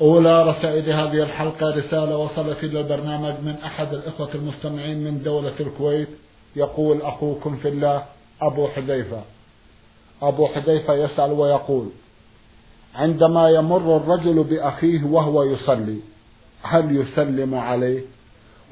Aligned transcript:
أولى 0.00 0.42
رسائل 0.42 0.90
هذه 0.92 1.22
الحلقة 1.22 1.70
رسالة 1.76 2.16
وصلت 2.16 2.64
إلى 2.64 2.80
البرنامج 2.80 3.34
من 3.42 3.54
أحد 3.64 3.94
الإخوة 3.94 4.34
المستمعين 4.34 5.04
من 5.04 5.22
دولة 5.22 5.52
الكويت. 5.60 6.08
يقول 6.56 7.02
أخوكم 7.02 7.56
في 7.56 7.68
الله 7.68 8.04
أبو 8.42 8.68
حذيفة. 8.68 9.22
أبو 10.22 10.46
حذيفة 10.46 10.94
يسأل 10.94 11.32
ويقول 11.32 11.88
عندما 12.94 13.48
يمر 13.48 13.96
الرجل 13.96 14.44
بأخيه 14.44 15.04
وهو 15.04 15.42
يصلي 15.42 15.98
هل 16.62 16.96
يسلم 16.96 17.54
عليه؟ 17.54 18.00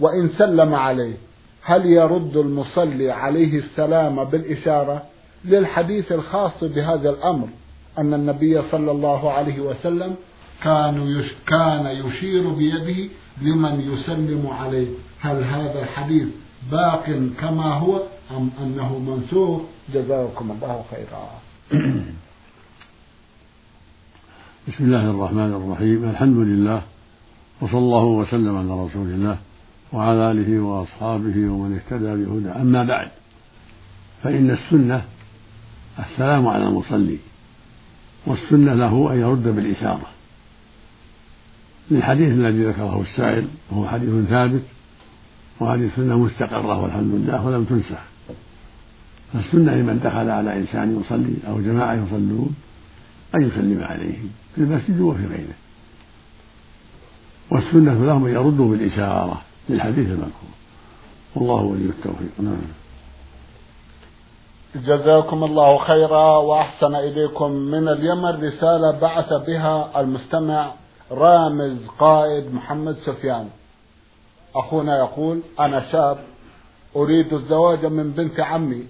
وإن 0.00 0.30
سلم 0.38 0.74
عليه 0.74 1.14
هل 1.62 1.86
يرد 1.86 2.36
المصلي 2.36 3.10
عليه 3.10 3.58
السلام 3.58 4.24
بالإشارة؟ 4.24 5.02
للحديث 5.44 6.12
الخاص 6.12 6.52
بهذا 6.62 7.10
الأمر 7.10 7.48
أن 7.98 8.14
النبي 8.14 8.62
صلى 8.70 8.90
الله 8.90 9.30
عليه 9.30 9.60
وسلم 9.60 10.16
كان 10.64 11.24
كان 11.46 11.86
يشير 11.86 12.48
بيده 12.48 13.08
لمن 13.42 13.80
يسلم 13.80 14.46
عليه. 14.46 14.88
هل 15.20 15.44
هذا 15.44 15.82
الحديث 15.82 16.28
باق 16.70 17.04
كما 17.40 17.64
هو 17.64 18.02
أم 18.30 18.50
أنه 18.62 18.98
منسوخ 18.98 19.62
جزاكم 19.94 20.50
الله 20.50 20.84
خيرا. 20.90 21.30
بسم 24.68 24.84
الله 24.84 25.10
الرحمن 25.10 25.52
الرحيم. 25.52 26.10
الحمد 26.10 26.36
لله 26.36 26.82
وصلى 27.60 27.78
الله 27.78 28.04
وسلم 28.04 28.56
على 28.56 28.84
رسول 28.84 29.06
الله 29.06 29.38
وعلى 29.92 30.30
آله 30.30 30.60
وأصحابه 30.60 31.36
ومن 31.50 31.78
اهتدى 31.78 32.24
بهدى. 32.24 32.48
أما 32.48 32.84
بعد 32.84 33.08
فإن 34.22 34.50
السنة 34.50 35.04
السلام 35.98 36.48
على 36.48 36.64
المصلي 36.64 37.18
والسنة 38.26 38.74
له 38.74 39.12
أن 39.12 39.20
يرد 39.20 39.42
بالإشارة. 39.42 40.11
للحديث 41.90 42.28
الذي 42.28 42.64
ذكره 42.64 43.02
السائل 43.10 43.46
وهو 43.70 43.88
حديث 43.88 44.28
ثابت 44.28 44.62
وهذه 45.60 45.86
السنة 45.86 46.18
مستقرة 46.18 46.82
والحمد 46.82 47.14
لله 47.14 47.46
ولم 47.46 47.64
تنسخ. 47.64 48.02
فالسنة 49.32 49.74
لمن 49.74 50.00
دخل 50.04 50.30
على 50.30 50.56
إنسان 50.56 51.00
يصلي 51.00 51.34
أو 51.48 51.60
جماعة 51.60 51.94
يصلون 51.94 52.54
أن 53.34 53.48
يسلم 53.48 53.84
عليهم 53.84 54.30
في 54.54 54.60
المسجد 54.60 55.00
وفي 55.00 55.26
غيره. 55.26 55.54
والسنة 57.50 58.04
لهم 58.04 58.26
أن 58.26 58.32
يردوا 58.32 58.70
بالإشارة 58.70 59.42
للحديث 59.68 60.06
المذكور. 60.06 60.52
والله 61.34 61.62
ولي 61.62 61.84
التوفيق. 61.84 62.30
نعم. 62.38 62.56
جزاكم 64.76 65.44
الله 65.44 65.78
خيرا 65.78 66.36
وأحسن 66.36 66.94
إليكم. 66.94 67.50
من 67.52 67.88
اليمن 67.88 68.48
رسالة 68.48 68.98
بعث 69.00 69.32
بها 69.32 70.00
المستمع 70.00 70.72
رامز 71.12 71.76
قائد 71.98 72.54
محمد 72.54 72.96
سفيان. 73.06 73.48
أخونا 74.56 74.98
يقول 74.98 75.40
أنا 75.60 75.92
شاب 75.92 76.18
أريد 76.96 77.32
الزواج 77.32 77.86
من 77.86 78.10
بنت 78.10 78.40
عمي. 78.40 78.86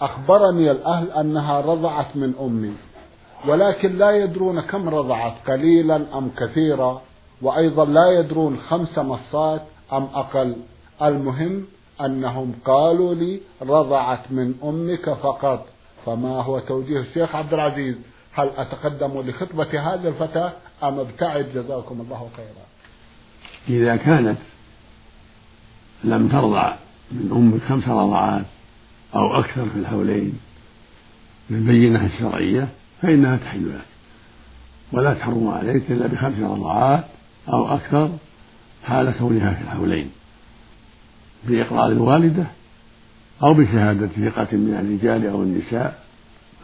أخبرني 0.00 0.70
الأهل 0.70 1.10
أنها 1.10 1.60
رضعت 1.60 2.16
من 2.16 2.34
أمي 2.40 2.74
ولكن 3.48 3.98
لا 3.98 4.10
يدرون 4.10 4.60
كم 4.60 4.88
رضعت 4.88 5.32
قليلا 5.46 5.96
أم 6.18 6.30
كثيرا 6.38 7.02
وأيضا 7.42 7.84
لا 7.84 8.10
يدرون 8.20 8.58
خمس 8.58 8.98
مصات 8.98 9.62
أم 9.92 10.08
أقل. 10.14 10.56
المهم 11.02 11.66
أنهم 12.00 12.52
قالوا 12.64 13.14
لي 13.14 13.40
رضعت 13.62 14.20
من 14.30 14.54
أمك 14.64 15.10
فقط. 15.10 15.66
فما 16.06 16.42
هو 16.42 16.58
توجيه 16.58 17.00
الشيخ 17.00 17.36
عبد 17.36 17.54
العزيز؟ 17.54 17.96
هل 18.36 18.50
أتقدم 18.56 19.20
لخطبة 19.20 19.80
هذه 19.80 20.08
الفتاة 20.08 20.52
أم 20.82 20.98
أبتعد 20.98 21.48
جزاكم 21.54 22.00
الله 22.00 22.30
خيرا؟ 22.36 22.66
إذا 23.68 23.96
كانت 23.96 24.38
لم 26.04 26.28
ترضع 26.28 26.74
من 27.12 27.32
أمك 27.32 27.62
خمس 27.62 27.88
رضعات 27.88 28.44
أو 29.14 29.38
أكثر 29.38 29.68
في 29.70 29.78
الحولين 29.78 30.38
بالبينة 31.50 32.06
الشرعية 32.06 32.68
فإنها 33.02 33.36
تحل 33.36 33.68
لك. 33.68 33.84
ولا 34.92 35.14
تحرم 35.14 35.48
عليك 35.48 35.90
إلا 35.90 36.06
بخمس 36.06 36.38
رضعات 36.38 37.04
أو 37.48 37.74
أكثر 37.74 38.10
حال 38.84 39.14
كونها 39.18 39.52
في 39.52 39.62
الحولين. 39.62 40.10
بإقرار 41.44 41.86
الوالدة 41.86 42.44
أو 43.42 43.54
بشهادة 43.54 44.06
ثقة 44.06 44.56
من 44.56 44.74
الرجال 44.80 45.26
أو 45.26 45.42
النساء 45.42 46.02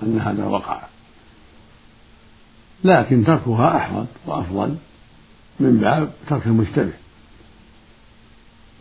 أن 0.02 0.18
هذا 0.18 0.44
وقع. 0.44 0.91
لكن 2.84 3.24
تركها 3.24 3.76
أحوط 3.76 4.06
وأفضل 4.26 4.74
من 5.60 5.78
باب 5.78 6.10
ترك 6.28 6.46
المشتبه. 6.46 6.92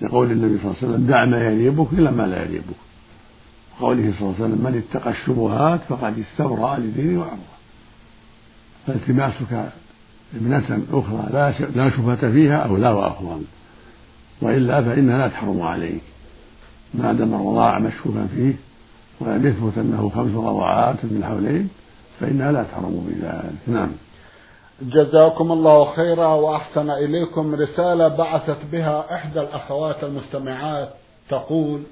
لقول 0.01 0.31
النبي 0.31 0.57
صلى 0.57 0.71
الله 0.71 0.75
عليه 0.81 0.87
وسلم 0.87 1.07
دع 1.07 1.25
ما 1.25 1.43
يريبك 1.43 1.93
إلى 1.93 2.11
ما 2.11 2.23
لا 2.23 2.43
يريبك 2.43 2.81
وقوله 3.79 4.13
صلى 4.19 4.21
الله 4.21 4.35
عليه 4.35 4.45
وسلم 4.45 4.65
من 4.65 4.83
اتقى 4.89 5.11
الشبهات 5.11 5.79
فقد 5.89 6.19
استبرأ 6.19 6.77
لدينه 6.77 7.19
وعرضه. 7.19 7.51
فالتماسك 8.87 9.71
ابنة 10.35 10.81
أخرى 10.91 11.27
لا 11.33 11.53
لا 11.75 11.89
شبهة 11.89 12.31
فيها 12.31 12.57
أو 12.57 12.77
لا 12.77 12.91
وأفضل. 12.91 13.41
وإلا 14.41 14.81
فإنها 14.81 15.17
لا 15.17 15.27
تحرم 15.27 15.61
عليك. 15.61 16.01
ما 16.93 17.13
دام 17.13 17.33
الرضاع 17.33 17.79
مشكوكا 17.79 18.27
فيه 18.35 18.53
ولم 19.19 19.47
يثبت 19.47 19.77
أنه 19.77 20.11
خمس 20.15 20.35
رضاعات 20.35 21.05
من 21.05 21.17
الحولين 21.17 21.69
فإنها 22.21 22.51
لا 22.51 22.63
تحرم 22.63 23.05
بذلك. 23.09 23.53
نعم. 23.67 23.91
جزاكم 24.81 25.51
الله 25.51 25.95
خيرا 25.95 26.27
وأحسن 26.27 26.89
إليكم 26.89 27.55
رسالة 27.55 28.07
بعثت 28.07 28.57
بها 28.71 29.15
إحدى 29.15 29.39
الأخوات 29.39 30.03
المستمعات 30.03 30.89
تقول 31.29 31.83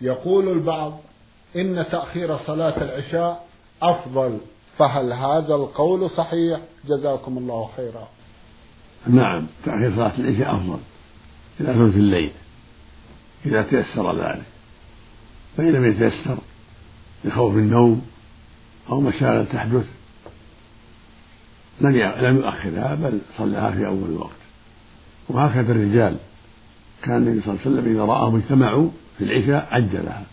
يقول 0.00 0.48
البعض 0.48 0.98
إن 1.56 1.86
تأخير 1.90 2.38
صلاة 2.46 2.82
العشاء 2.82 3.46
أفضل 3.82 4.38
فهل 4.78 5.12
هذا 5.12 5.54
القول 5.54 6.10
صحيح؟ 6.10 6.60
جزاكم 6.88 7.38
الله 7.38 7.70
خيرا. 7.76 8.08
نعم 9.06 9.46
تأخير 9.64 9.96
صلاة 9.96 10.18
العشاء 10.18 10.56
أفضل 10.56 10.78
إلى 11.60 11.74
ثلث 11.74 11.96
الليل 11.96 12.32
إذا 13.46 13.62
تيسر 13.62 14.22
ذلك. 14.22 14.46
فإن 15.56 15.72
لم 15.72 15.84
يتيسر 15.84 16.38
لخوف 17.24 17.54
النوم 17.54 18.06
أو 18.90 19.00
مشاغل 19.00 19.46
تحدث. 19.46 19.84
لم 21.80 21.96
لم 21.96 22.36
يؤخرها 22.36 22.94
بل 22.94 23.18
صلىها 23.38 23.70
في 23.70 23.86
أول 23.86 24.10
الوقت. 24.10 24.36
وهكذا 25.28 25.72
الرجال. 25.72 26.16
كان 27.02 27.16
النبي 27.16 27.40
صلى 27.40 27.50
الله 27.54 27.60
عليه 27.66 27.76
وسلم 27.76 27.94
إذا 27.94 28.04
رآهم 28.04 28.36
اجتمعوا 28.36 28.88
في 29.18 29.24
العشاء 29.24 29.68
عجلها. 29.70 30.24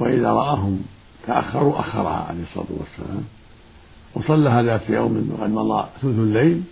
وإذا 0.00 0.32
رآهم 0.32 0.82
تأخروا 1.26 1.80
أخرها 1.80 2.26
عليه 2.28 2.42
الصلاة 2.42 2.66
والسلام. 2.70 3.24
وصلىها 4.14 4.62
ذات 4.62 4.90
يوم 4.90 5.36
وقد 5.38 5.50
مضى 5.50 5.88
ثلث 6.02 6.18
الليل 6.18 6.62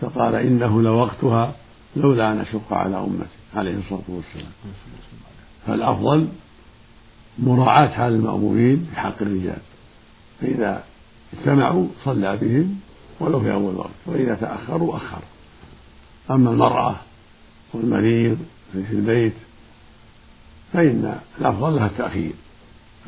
فقال 0.00 0.34
إنه 0.34 0.82
لوقتها 0.82 1.54
لولا 1.96 2.32
أن 2.32 2.40
أشق 2.40 2.72
على 2.72 2.96
أمتي 2.96 3.26
عليه 3.54 3.78
الصلاة 3.78 4.02
والسلام. 4.08 4.52
فالأفضل 5.66 6.28
مراعاة 7.38 7.88
حال 7.88 8.12
المأمورين 8.12 8.86
في 8.90 9.00
حق 9.00 9.22
الرجال. 9.22 9.58
فإذا 10.40 10.84
اجتمعوا 11.32 11.86
صلى 12.04 12.36
بهم 12.36 12.80
ولو 13.20 13.40
في 13.40 13.52
أول 13.52 13.74
وقت 13.76 13.90
وإذا 14.06 14.34
تأخروا 14.34 14.96
أخر. 14.96 15.22
أما 16.30 16.50
المرأة 16.50 16.96
والمريض 17.74 18.38
في 18.72 18.92
البيت 18.92 19.34
فإن 20.72 21.18
الأفضل 21.40 21.76
لها 21.76 21.86
التأخير. 21.86 22.32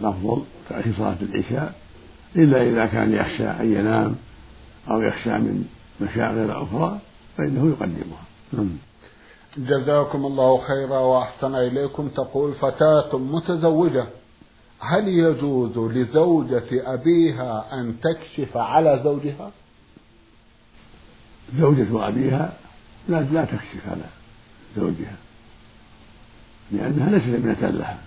الأفضل 0.01 0.43
تأخير 0.69 0.93
صلاة 0.97 1.17
العشاء 1.23 1.75
إلا 2.37 2.63
إذا 2.63 2.87
كان 2.87 3.15
يخشى 3.15 3.47
أن 3.47 3.73
ينام 3.73 4.17
أو 4.91 5.03
يخشى 5.03 5.31
من 5.31 5.65
مشاغل 6.01 6.51
أخرى 6.51 6.99
فإنه 7.37 7.69
يقدمها. 7.69 8.25
نعم. 8.53 8.71
جزاكم 9.57 10.27
الله 10.27 10.61
خيرا 10.61 10.99
وأحسن 10.99 11.55
إليكم. 11.55 12.09
تقول 12.09 12.55
فتاة 12.55 13.19
متزوجة. 13.19 14.07
هل 14.81 15.09
يجوز 15.09 15.79
لزوجة 15.79 16.95
أبيها 16.95 17.81
أن 17.81 17.95
تكشف 18.01 18.57
على 18.57 19.01
زوجها؟ 19.05 19.51
زوجة 21.59 22.09
أبيها 22.09 22.53
لا 23.09 23.21
لا 23.21 23.45
تكشف 23.45 23.89
على 23.91 24.05
زوجها 24.77 25.17
لأنها 26.73 27.11
ليست 27.11 27.35
ابنة 27.35 27.71
لها 27.71 27.99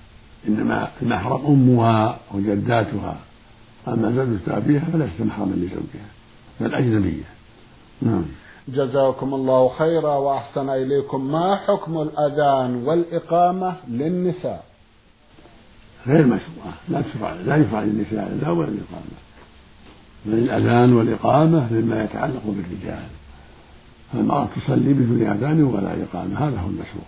إنما 0.48 0.92
المحرم 1.02 1.46
أمها 1.46 2.20
وجداتها. 2.34 3.18
أما 3.88 4.12
زوجة 4.12 4.58
أبيها 4.58 4.86
فليست 4.94 5.22
محرما 5.22 5.56
لزوجها 5.56 6.08
بل 6.60 6.76
أجنبية. 6.76 7.24
نعم. 8.02 8.26
جزاكم 8.68 9.34
الله 9.34 9.70
خيرا 9.70 10.16
وأحسن 10.16 10.70
إليكم. 10.70 11.32
ما 11.32 11.56
حكم 11.56 12.02
الأذان 12.02 12.76
والإقامة 12.76 13.76
للنساء؟ 13.88 14.73
غير 16.08 16.26
مشروعة. 16.26 16.74
لا 16.90 17.02
تشرع 17.02 17.34
لا 17.34 17.56
يشرع 17.56 17.84
للنساء 17.84 18.28
الأذان 18.34 18.58
ولا 18.58 18.68
الإقامة 18.68 19.18
بل 20.26 20.34
الأذان 20.34 20.94
والإقامة 20.94 21.74
مما 21.74 22.04
يتعلق 22.04 22.42
بالرجال. 22.46 23.08
فالمرأة 24.14 24.48
تصلي 24.56 24.94
بدون 24.94 25.28
أذان 25.28 25.64
ولا 25.64 26.04
إقامة 26.04 26.48
هذا 26.48 26.60
هو 26.60 26.68
المشروع. 26.68 27.06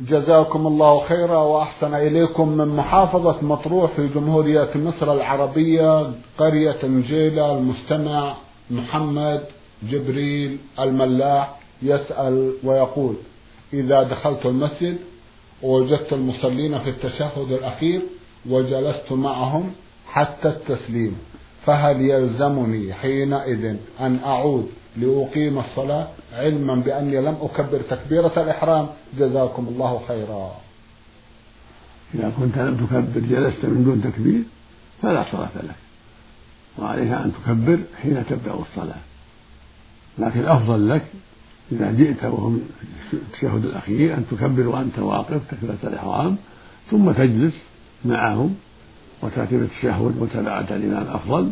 جزاكم 0.00 0.66
الله 0.66 1.04
خيرا 1.08 1.36
وأحسن 1.36 1.94
إليكم 1.94 2.48
من 2.48 2.68
محافظة 2.68 3.42
مطروح 3.42 3.92
في 3.92 4.08
جمهورية 4.08 4.70
مصر 4.74 5.12
العربية 5.12 6.10
قرية 6.38 6.78
نجيلة 6.84 7.58
المستمع 7.58 8.34
محمد 8.70 9.44
جبريل 9.82 10.58
الملاح 10.80 11.58
يسأل 11.82 12.52
ويقول 12.64 13.14
إذا 13.72 14.02
دخلت 14.02 14.46
المسجد 14.46 14.98
ووجدت 15.62 16.12
المصلين 16.12 16.78
في 16.78 16.90
التشهد 16.90 17.52
الأخير 17.52 18.02
وجلست 18.48 19.12
معهم 19.12 19.72
حتى 20.06 20.48
التسليم 20.48 21.16
فهل 21.66 22.00
يلزمني 22.00 22.94
حينئذ 22.94 23.76
أن 24.00 24.18
أعود 24.24 24.68
لأقيم 24.96 25.58
الصلاة 25.58 26.08
علما 26.32 26.74
بأني 26.74 27.20
لم 27.20 27.36
أكبر 27.42 27.80
تكبيرة 27.90 28.32
الإحرام؟ 28.36 28.88
جزاكم 29.18 29.68
الله 29.68 30.02
خيرا. 30.08 30.56
إذا 32.14 32.32
كنت 32.38 32.58
لم 32.58 32.76
تكبر 32.76 33.20
جلست 33.20 33.64
من 33.64 33.84
دون 33.84 34.12
تكبير 34.12 34.42
فلا 35.02 35.24
صلاة 35.32 35.50
لك 35.56 35.74
وعليها 36.78 37.24
أن 37.24 37.32
تكبر 37.32 37.78
حين 38.02 38.24
تبدأ 38.30 38.54
الصلاة 38.54 39.00
لكن 40.18 40.40
الأفضل 40.40 40.88
لك 40.90 41.02
إذا 41.72 41.92
جئت 41.92 42.24
وهم 42.24 42.60
التشهد 43.12 43.64
الأخير 43.64 44.14
أن 44.14 44.24
تكبر 44.30 44.68
وأنت 44.68 44.98
واقف 44.98 45.40
تكبيرة 45.50 45.78
الإحرام 45.84 46.36
ثم 46.90 47.10
تجلس 47.10 47.54
معهم 48.04 48.54
وترتيب 49.22 49.62
التشهد 49.62 50.14
متابعة 50.20 50.66
الإمام 50.70 51.06
أفضل 51.06 51.50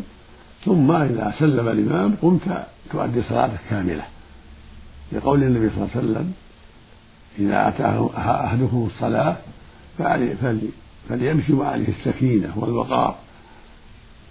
ثم 0.65 0.91
إذا 0.91 1.33
سلم 1.39 1.67
الإمام 1.67 2.15
قمت 2.21 2.67
تؤدي 2.91 3.21
صلاتك 3.21 3.59
كاملة. 3.69 4.03
لقول 5.11 5.43
النبي 5.43 5.69
صلى 5.69 5.77
الله 5.77 5.89
عليه 5.95 6.05
وسلم 6.05 6.33
إذا 7.39 7.67
أتاه 7.67 8.09
أحدكم 8.45 8.89
الصلاة 8.95 9.35
فليمشي 11.09 11.53
وعليه 11.53 11.87
السكينة 11.87 12.53
والوقار. 12.55 13.15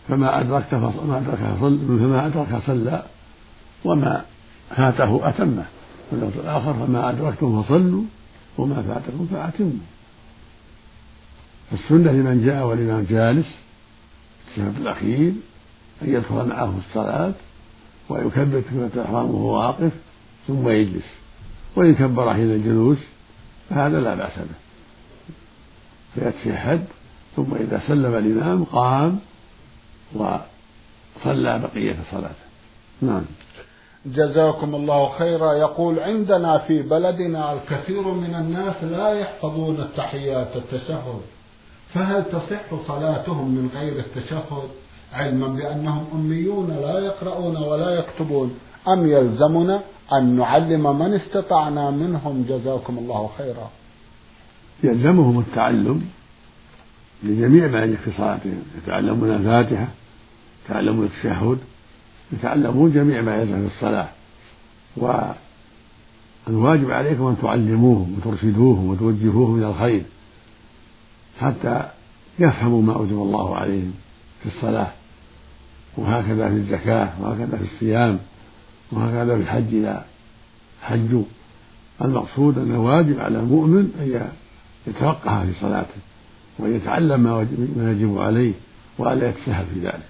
فما 0.08 0.40
أدركت 0.40 0.74
فما 0.74 1.18
أدرك 1.18 1.38
صل 1.60 1.78
فما 1.88 2.26
صلى 2.66 3.02
وما 3.84 4.24
فاته 4.76 5.28
أتمه. 5.28 5.64
واللفظ 6.12 6.40
الآخر 6.40 6.72
فما 6.74 7.10
أدركتم 7.10 7.62
فصلوا 7.62 8.02
وما 8.58 8.82
فاتكم 8.82 9.26
فأتموا. 9.32 9.70
فالسنة 11.70 12.12
لمن 12.12 12.44
جاء 12.46 12.66
والإمام 12.66 13.06
جالس 13.10 13.54
الشهر 14.50 14.72
الأخير 14.80 15.32
أن 16.02 16.14
يدخل 16.14 16.46
معه 16.46 16.80
في 16.80 16.88
الصلاة 16.88 17.32
ويكبر 18.08 18.60
تكبيرة 18.60 18.90
الإحرام 18.94 19.30
وهو 19.30 19.58
واقف 19.58 19.92
ثم 20.48 20.68
يجلس. 20.68 21.06
وإن 21.76 21.94
كبر 21.94 22.34
حين 22.34 22.50
الجلوس 22.50 22.98
فهذا 23.70 24.00
لا 24.00 24.14
بأس 24.14 24.38
به. 24.38 24.60
فيتشهد 26.14 26.84
ثم 27.36 27.54
إذا 27.54 27.82
سلم 27.86 28.14
الإمام 28.14 28.64
قام 28.64 29.18
وصلى 30.14 31.58
بقية 31.58 31.96
صلاته 32.10 32.50
نعم. 33.02 33.22
جزاكم 34.06 34.74
الله 34.74 35.08
خيرا. 35.08 35.52
يقول 35.52 36.00
عندنا 36.00 36.58
في 36.58 36.82
بلدنا 36.82 37.52
الكثير 37.52 38.08
من 38.08 38.34
الناس 38.34 38.84
لا 38.84 39.12
يحفظون 39.12 39.80
التحيات 39.80 40.56
التشهد. 40.56 41.20
فهل 41.94 42.24
تصح 42.24 42.86
صلاتهم 42.88 43.48
من 43.48 43.70
غير 43.74 43.98
التشهد؟ 43.98 44.68
علما 45.12 45.46
بأنهم 45.46 46.04
أميون 46.14 46.70
لا 46.70 46.98
يقرؤون 46.98 47.56
ولا 47.56 47.90
يكتبون. 47.90 48.58
أم 48.88 49.06
يلزمنا 49.06 49.80
أن 50.12 50.36
نعلم 50.36 50.98
من 50.98 51.14
استطعنا 51.14 51.90
منهم؟ 51.90 52.44
جزاكم 52.48 52.98
الله 52.98 53.30
خيرا. 53.38 53.70
يلزمهم 54.84 55.38
التعلم 55.38 56.02
لجميع 57.22 57.66
ما 57.66 57.84
يجب 57.84 57.96
في 57.96 58.10
صلاتهم 58.10 58.62
يتعلمون 58.82 59.30
الفاتحة 59.30 59.88
يتعلمون 60.64 61.04
التشهد 61.04 61.58
يتعلمون 62.32 62.92
جميع 62.92 63.20
ما 63.20 63.36
يلزم 63.36 63.68
في 63.68 63.74
الصلاة. 63.74 64.08
والواجب 66.46 66.90
عليكم 66.90 67.26
أن 67.26 67.36
تعلموهم 67.42 68.18
وترشدوهم 68.18 68.86
وتوجهوهم 68.86 69.58
إلى 69.58 69.68
الخير 69.68 70.02
حتى 71.40 71.88
يفهموا 72.38 72.82
ما 72.82 72.94
أوجب 72.94 73.22
الله 73.22 73.56
عليهم 73.56 73.94
في 74.42 74.46
الصلاة. 74.46 74.90
وهكذا 75.96 76.48
في 76.48 76.54
الزكاة 76.54 77.08
وهكذا 77.20 77.56
في 77.56 77.74
الصيام 77.74 78.18
وهكذا 78.92 79.36
في 79.36 79.42
الحج. 79.42 79.74
إذا 79.74 80.04
حجوا 80.82 81.22
المقصود 82.02 82.58
أن 82.58 82.70
واجب 82.70 83.20
على 83.20 83.38
المؤمن 83.38 83.92
أن 84.00 84.30
يتفقه 84.86 85.46
في 85.46 85.52
صلاته 85.60 86.00
وأن 86.58 86.76
يتعلم 86.76 87.20
ما 87.76 87.90
يجب 87.90 88.18
عليه 88.18 88.52
وألا 88.98 89.28
يتسهل 89.28 89.66
في 89.74 89.80
ذلك. 89.80 90.04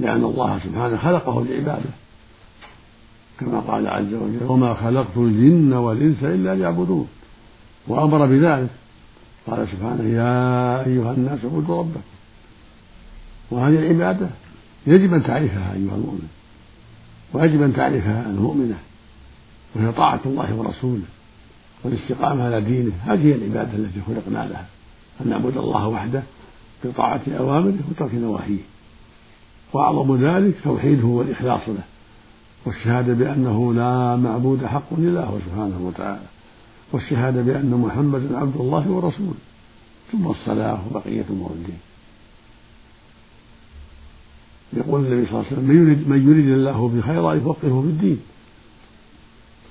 لأن 0.00 0.24
الله 0.24 0.58
سبحانه 0.64 0.96
خلقه 0.96 1.44
لعباده 1.44 1.90
كما 3.40 3.60
قال 3.60 3.88
عز 3.88 4.14
وجل 4.14 4.46
وما 4.48 4.74
خلقت 4.74 5.16
الجن 5.16 5.72
والإنس 5.72 6.22
إلا 6.22 6.54
ليعبدون 6.54 7.08
وأمر 7.88 8.26
بذلك. 8.26 8.70
قال 9.46 9.68
سبحانه 9.68 10.04
يا 10.04 10.86
أيها 10.86 11.12
الناس 11.12 11.38
اعبدوا 11.44 11.78
ربكم 11.78 12.00
وهذه 13.50 13.78
العبادة 13.78 14.28
يجب 14.86 15.14
أن 15.14 15.22
تعرفها 15.22 15.72
أيها 15.72 15.94
المؤمن 15.94 16.28
ويجب 17.32 17.62
أن 17.62 17.74
تعرفها 17.74 18.26
المؤمنة 18.26 18.78
وهي 19.74 19.92
طاعة 19.92 20.20
الله 20.26 20.54
ورسوله 20.54 21.02
والاستقامة 21.84 22.44
على 22.44 22.60
دينه. 22.60 22.92
هذه 23.06 23.26
هي 23.26 23.34
العبادة 23.34 23.78
التي 23.78 24.00
خلقنا 24.06 24.48
لها 24.48 24.66
أن 25.20 25.28
نعبد 25.28 25.56
الله 25.56 25.88
وحده 25.88 26.22
بطاعة 26.84 27.20
أوامره 27.38 27.78
وترك 27.90 28.14
نواهيه. 28.14 28.62
وأعظم 29.72 30.26
ذلك 30.26 30.54
توحيده 30.64 31.06
والإخلاص 31.06 31.68
له 31.68 31.84
والشهادة 32.66 33.14
بأنه 33.14 33.74
لا 33.74 34.16
معبود 34.16 34.66
حق 34.66 34.92
إلا 34.92 35.24
هو 35.24 35.38
سبحانه 35.38 35.80
وتعالى 35.80 36.26
والشهادة 36.92 37.42
بأن 37.42 37.70
محمدا 37.70 38.38
عبد 38.38 38.56
الله 38.56 38.90
ورسوله 38.90 39.34
ثم 40.12 40.26
الصلاة 40.26 40.78
وبقية 40.90 41.24
أمور 41.30 41.50
الدين. 41.50 41.78
يقول 44.72 45.06
النبي 45.06 45.26
صلى 45.26 45.34
الله 45.34 45.44
عليه 45.46 45.52
وسلم 45.52 45.68
من 46.10 46.30
يريد, 46.30 46.48
الله 46.48 46.88
بخيرا 46.88 47.34
يفقهه 47.34 47.82
في 47.82 47.88
الدين. 47.88 48.20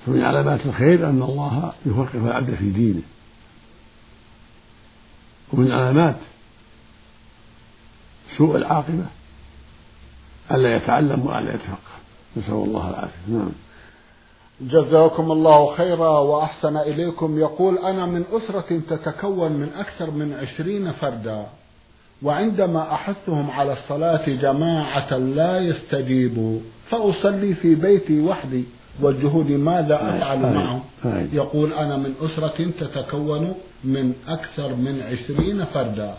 فمن 0.06 0.22
علامات 0.22 0.66
الخير 0.66 1.08
أن 1.08 1.22
الله 1.22 1.72
يفقه 1.86 2.28
العبد 2.28 2.54
في 2.54 2.70
دينه. 2.70 3.02
ومن 5.52 5.72
علامات 5.72 6.16
سوء 8.36 8.56
العاقبة 8.56 9.06
ألا 10.52 10.76
يتعلم 10.76 11.26
وألا 11.26 11.54
يتفقه. 11.54 11.94
نسأل 12.36 12.54
الله 12.54 12.90
العافية. 12.90 13.32
نعم. 13.32 13.52
جزاكم 14.60 15.32
الله 15.32 15.74
خيرا 15.74 16.18
وأحسن 16.18 16.76
إليكم. 16.76 17.38
يقول 17.38 17.78
أنا 17.78 18.06
من 18.06 18.24
أسرة 18.32 18.80
تتكون 18.90 19.52
من 19.52 19.68
أكثر 19.78 20.10
من 20.10 20.32
عشرين 20.32 20.92
فردا 20.92 21.46
وعندما 22.22 22.92
أحثهم 22.92 23.50
على 23.50 23.72
الصلاة 23.72 24.28
جماعة 24.28 25.16
لا 25.16 25.58
يستجيبوا 25.58 26.60
فأصلي 26.90 27.54
في 27.54 27.74
بيتي 27.74 28.20
وحدي. 28.20 28.64
والجهود 29.00 29.50
ماذا 29.50 29.94
أفعل 29.94 30.54
معه؟ 30.54 30.82
يقول 31.32 31.72
أنا 31.72 31.96
من 31.96 32.14
أسرة 32.20 32.70
تتكون 32.80 33.54
من 33.84 34.12
أكثر 34.28 34.74
من 34.74 35.02
عشرين 35.02 35.64
فردا 35.64 36.14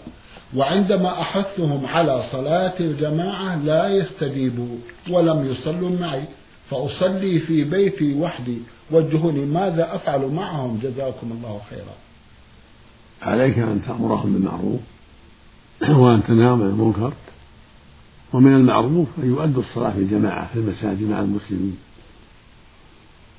وعندما 0.55 1.21
أحثهم 1.21 1.85
على 1.85 2.23
صلاة 2.31 2.79
الجماعة 2.79 3.55
لا 3.55 3.89
يستجيبوا 3.89 4.77
ولم 5.09 5.45
يصلوا 5.45 5.89
معي 5.99 6.23
فأصلي 6.69 7.39
في 7.39 7.63
بيتي 7.63 8.13
وحدي 8.13 8.57
وجهوني 8.91 9.45
ماذا 9.45 9.95
أفعل 9.95 10.27
معهم؟ 10.27 10.79
جزاكم 10.83 11.31
الله 11.31 11.61
خيرا. 11.69 11.95
عليك 13.21 13.59
أن 13.59 13.81
تأمرهم 13.87 14.33
بالمعروف 14.33 14.81
وأن 16.01 16.23
تنهى 16.23 16.47
عن 16.47 16.61
المنكر 16.61 17.13
ومن 18.33 18.55
المعروف 18.55 19.07
أن 19.23 19.29
يؤدوا 19.29 19.61
الصلاة 19.61 19.89
في 19.89 20.03
جماعة 20.03 20.47
في 20.53 20.59
المساجد 20.59 21.03
مع 21.03 21.19
المسلمين. 21.19 21.77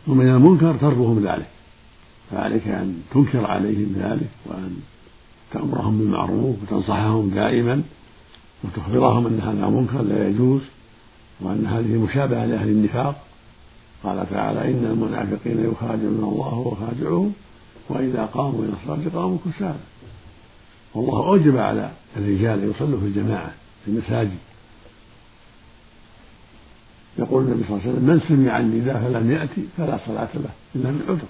ومن 0.07 0.29
المنكر 0.29 0.75
تركهم 0.75 1.27
ذلك. 1.27 1.47
فعليك 2.31 2.69
أن 2.69 3.03
تنكر 3.15 3.47
عليهم 3.47 3.97
ذلك 3.99 4.31
وأن 4.47 4.77
تأمرهم 5.53 5.99
بالمعروف 5.99 6.57
وتنصحهم 6.63 7.31
دائما 7.31 7.83
وتخبرهم 8.65 9.27
أن 9.27 9.41
هذا 9.41 9.69
منكر 9.69 10.03
لا 10.03 10.29
يجوز 10.29 10.61
وأن 11.41 11.67
هذه 11.67 11.99
مشابهة 11.99 12.47
لأهل 12.47 12.69
النفاق. 12.69 13.25
قال 14.03 14.27
تعالى 14.31 14.61
إن 14.65 14.85
المنافقين 14.91 15.71
يخادعون 15.73 16.25
الله 16.25 16.59
وخادعهم 16.59 17.33
وإذا 17.89 18.25
قاموا 18.25 18.65
إلى 18.65 18.73
الصلاة 18.83 19.21
قاموا 19.21 19.39
كسالى 19.45 19.79
والله 20.95 21.27
أوجب 21.27 21.57
على 21.57 21.91
الرجال 22.17 22.63
أن 22.63 22.71
يصلوا 22.71 23.01
في 23.01 23.07
الجماعة 23.07 23.53
في 23.85 23.91
المساجد. 23.91 24.39
يقول 27.19 27.45
النبي 27.45 27.65
صلى 27.65 27.77
الله 27.77 27.83
عليه 27.83 27.93
وسلم 27.93 28.09
من 28.09 28.21
سمع 28.29 28.59
النداء 28.59 29.03
فلم 29.03 29.31
يأتي 29.31 29.65
فلا 29.77 29.99
صلاة 30.07 30.29
له 30.35 30.51
إلا 30.75 30.91
من 30.91 31.03
عذر. 31.09 31.29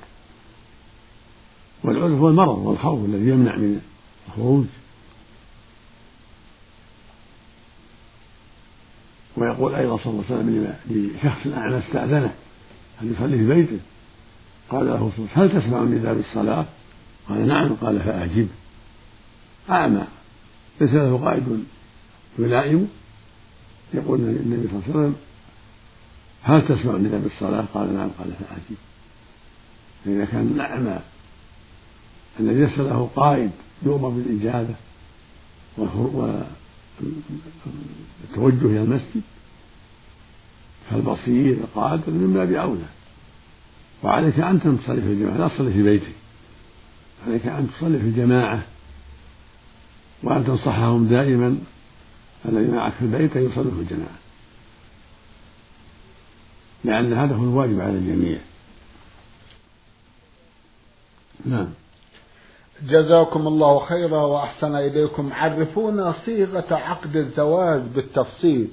والعذر 1.85 2.15
هو 2.15 2.29
المرض 2.29 2.59
والخوف 2.59 3.05
الذي 3.05 3.31
يمنع 3.31 3.57
من 3.57 3.81
الخروج. 4.29 4.65
ويقول 9.37 9.75
أيضا 9.75 9.97
صلى 9.97 10.13
الله 10.13 10.25
عليه 10.31 10.37
وسلم 10.37 10.75
لشخص 10.91 11.47
أعمى 11.47 11.79
استأذنه 11.79 12.35
أن 13.03 13.13
يصلي 13.13 13.39
في 13.39 13.47
بيته 13.47 13.79
قال 14.71 14.87
له 14.87 15.13
صلى 15.17 15.27
هل 15.35 15.61
تسمع 15.61 15.83
النداء 15.83 16.15
بالصلاة؟ 16.15 16.67
قال 17.29 17.49
نعم. 17.49 17.75
قال 17.75 18.01
فأجب. 18.01 18.49
أعمى 19.71 20.03
ليس 20.81 20.95
له 20.95 21.19
قائد 21.25 21.65
يلائمه 22.39 22.87
يقول 23.95 24.21
النبي 24.21 24.69
صلى 24.69 24.81
الله 24.81 24.83
عليه 24.89 24.91
وسلم 24.91 25.15
هل 26.43 26.69
تسمع 26.69 26.97
النداء 26.97 27.21
بالصلاة؟ 27.21 27.65
قال 27.75 27.95
نعم 27.95 28.09
قال 28.19 28.33
فأجب 28.33 28.77
فإذا 30.05 30.25
كان 30.25 30.53
الأعمى 30.55 30.99
الذي 32.41 32.65
ليس 32.65 32.79
له 32.79 33.11
قائد 33.17 33.51
يؤمر 33.83 34.09
بالإجابة 34.09 34.75
والتوجه 35.79 36.37
إلى 38.67 38.83
المسجد 38.83 39.23
فالبصير 40.91 41.53
القادر 41.53 42.11
من 42.13 42.33
باب 42.35 42.53
أولى. 42.53 42.89
وعليك 44.03 44.41
أن 44.41 44.61
تصلي 44.61 45.01
في 45.01 45.07
الجماعة 45.07 45.37
لا 45.37 45.49
تصلي 45.49 45.73
في 45.73 45.83
بيتك. 45.83 46.13
عليك 47.27 47.47
أن 47.47 47.69
تصلي 47.77 47.99
في 47.99 48.05
الجماعة 48.05 48.63
وأن 50.23 50.45
تنصحهم 50.45 51.07
دائما 51.07 51.59
الذين 52.49 52.75
معك 52.75 52.93
في 52.93 53.03
البيت 53.05 53.37
أن 53.37 53.45
يصلوا 53.45 53.71
في 53.71 53.81
الجماعة. 53.81 54.22
لأن 56.85 57.13
هذا 57.13 57.35
هو 57.35 57.45
الواجب 57.45 57.81
على 57.81 57.93
الجميع. 57.93 58.39
نعم. 61.45 61.69
جزاكم 62.83 63.47
الله 63.47 63.79
خيرا 63.79 64.23
وأحسن 64.23 64.75
إليكم. 64.75 65.33
عرفونا 65.33 66.15
صيغة 66.25 66.75
عقد 66.75 67.17
الزواج 67.17 67.81
بالتفصيل 67.81 68.69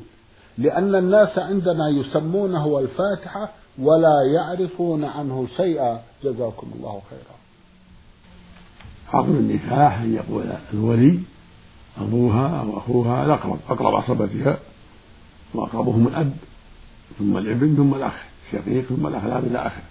لأن 0.58 0.96
الناس 0.96 1.40
عندنا 1.40 1.90
يسمونه 1.90 2.80
الفاتحة 2.80 3.50
ولا 3.80 4.22
يعرفون 4.36 5.04
عنه 5.04 5.48
شيئا. 5.58 6.02
جزاكم 6.24 6.72
الله 6.76 7.02
خيرا. 7.10 7.36
عقد 9.14 9.30
النكاح 9.30 10.02
أن 10.02 10.14
يقول 10.14 10.44
الولي 10.74 11.20
أبوها 12.02 12.62
أو 12.62 12.78
أخوها 12.78 13.26
الأقرب 13.26 13.60
أقرب 13.70 13.96
عصبتها 13.96 14.60
وأقربهم 15.54 16.08
الأب. 16.08 16.34
ثم 17.18 17.38
الابن 17.38 17.76
ثم 17.76 17.94
الأخ 17.94 18.24
الشقيق 18.48 18.86
ثم 18.86 19.08
الأخ 19.08 19.24
لا 19.24 19.40
إلى 19.40 19.68
آخره 19.68 19.84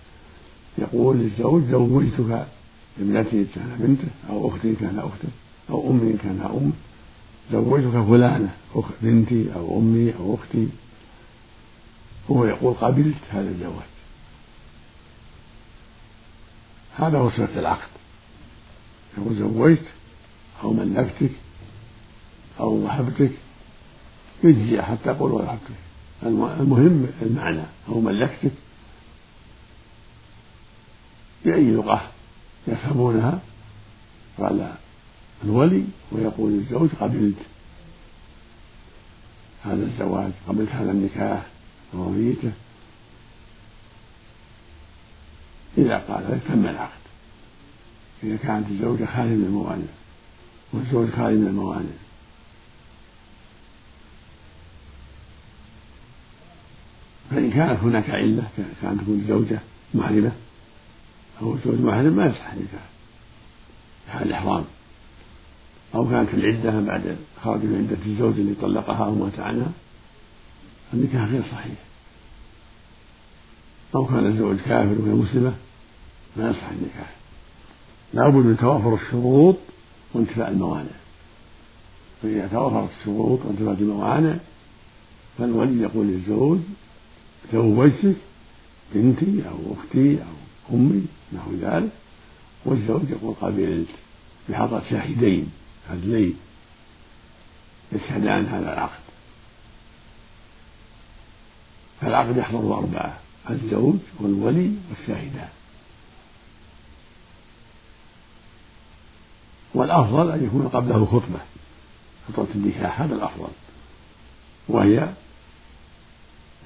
يقول 0.78 1.16
للزوج 1.16 1.62
زوجتك 1.70 2.46
ابنتي 3.00 3.44
كان 3.54 3.76
بنته 3.78 4.08
أو 4.30 4.48
أختي 4.48 4.74
كان 4.74 4.98
أخته 4.98 5.28
أو 5.70 5.90
أمي 5.90 6.12
كان 6.12 6.40
أم 6.40 6.72
زوجتك 7.52 8.06
فلانة 8.08 8.50
بنتي 9.02 9.54
أو 9.54 9.78
أمي 9.78 10.14
أو 10.18 10.34
أختي. 10.34 10.68
هو 12.30 12.44
يقول 12.44 12.74
قبلت 12.74 13.16
هذا 13.30 13.48
الزواج. 13.48 13.88
هذا 16.96 17.18
هو 17.18 17.30
صفة 17.30 17.60
العقد. 17.60 17.88
يقول 19.18 19.36
زوجت 19.36 19.84
أو 20.62 20.72
ملكتك 20.72 21.30
أو 22.60 22.72
وهبتك 22.72 23.32
يجزي 24.44 24.82
حتى 24.82 25.08
يقول 25.10 25.32
وهبتك 25.32 25.87
المهم 26.22 27.06
المعنى. 27.22 27.62
أو 27.88 28.00
ملكتك 28.00 28.52
بأي 31.44 31.70
لغة 31.70 32.10
يفهمونها. 32.68 33.40
قال 34.38 34.74
الولي 35.44 35.84
ويقول 36.12 36.52
الزوج 36.52 36.88
قبلت. 37.00 37.38
هذا 39.64 39.84
الزواج 39.84 40.32
قبلت 40.48 40.70
هذا 40.70 40.90
النكاح 40.90 41.46
ورضيته 41.92 42.52
إذا 45.78 45.98
قال 45.98 46.24
ذلك 46.30 46.42
تم 46.48 46.66
العقد. 46.66 46.98
إذا 48.22 48.36
كانت 48.36 48.70
الزوجة 48.70 49.04
خالية 49.04 49.34
من 49.34 49.44
الموانع. 49.44 49.86
والزوج 50.72 51.10
خالي 51.10 51.36
من 51.36 51.46
الموانع. 51.46 52.07
فإن 57.30 57.50
كانت 57.50 57.80
هناك 57.80 58.10
علة 58.10 58.42
كانت 58.82 59.00
تكون 59.00 59.18
الزوجة 59.20 59.58
محرمة 59.94 60.32
أو 61.42 61.54
الزوج 61.54 61.80
محرم 61.80 62.12
ما 62.12 62.26
يصح 62.26 62.52
النكاح 62.52 62.88
حال 64.08 64.28
الإحرام. 64.28 64.64
أو 65.94 66.10
كانت 66.10 66.34
العدة 66.34 66.80
بعد 66.80 67.16
خرج 67.44 67.64
من 67.64 67.88
عدة 67.88 68.06
الزوج 68.06 68.38
اللي 68.38 68.54
طلقها 68.62 69.04
أو 69.04 69.14
مات 69.14 69.40
عنها 69.40 69.72
النكاح 70.94 71.28
غير 71.28 71.42
صحيح. 71.42 71.78
أو 73.94 74.06
كان 74.06 74.26
الزوج 74.26 74.56
كافر 74.56 75.00
وهي 75.00 75.14
مسلمة 75.14 75.54
ما 76.36 76.50
يصح 76.50 76.68
النكاح 76.68 77.10
لابد 78.14 78.46
من 78.46 78.56
توافر 78.56 78.94
الشروط 78.94 79.56
وانتفاء 80.14 80.50
الموانع. 80.50 80.98
فإذا 82.22 82.48
توافرت 82.48 82.90
الشروط 83.00 83.40
وانتفاء 83.44 83.74
الموانع 83.74 84.36
فالولي 85.38 85.82
يقول 85.82 86.06
للزوج 86.06 86.58
زوجتك 87.52 88.16
بنتي 88.94 89.42
أو 89.48 89.74
أختي 89.74 90.18
أو 90.22 90.74
أمي 90.76 91.06
نحو 91.32 91.52
ذلك. 91.60 91.90
والزوج 92.64 93.10
يقول 93.10 93.34
قبلت 93.40 93.88
بحضرة 94.48 94.82
شاهدين 94.90 95.52
عدلين. 95.90 96.36
يشهدان 97.92 98.46
هذا 98.46 98.72
العقد. 98.72 99.00
فالعقد 102.00 102.36
يحضر 102.36 102.74
أربعة 102.78 103.18
الزوج 103.50 103.96
والولي 104.20 104.72
والشاهدان. 104.90 105.48
والأفضل 109.74 110.30
أن 110.30 110.44
يكون 110.44 110.68
قبله 110.68 111.06
خطبة. 111.06 111.40
خطبة 112.28 112.48
النكاح 112.54 113.00
هذا 113.00 113.14
الأفضل. 113.14 113.48
وهي 114.68 115.08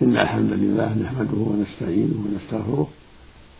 إن 0.00 0.16
الحمد 0.16 0.52
لله 0.52 0.94
نحمده 0.94 1.37
ونستعينه 1.37 2.16
ونستغفره 2.25 2.88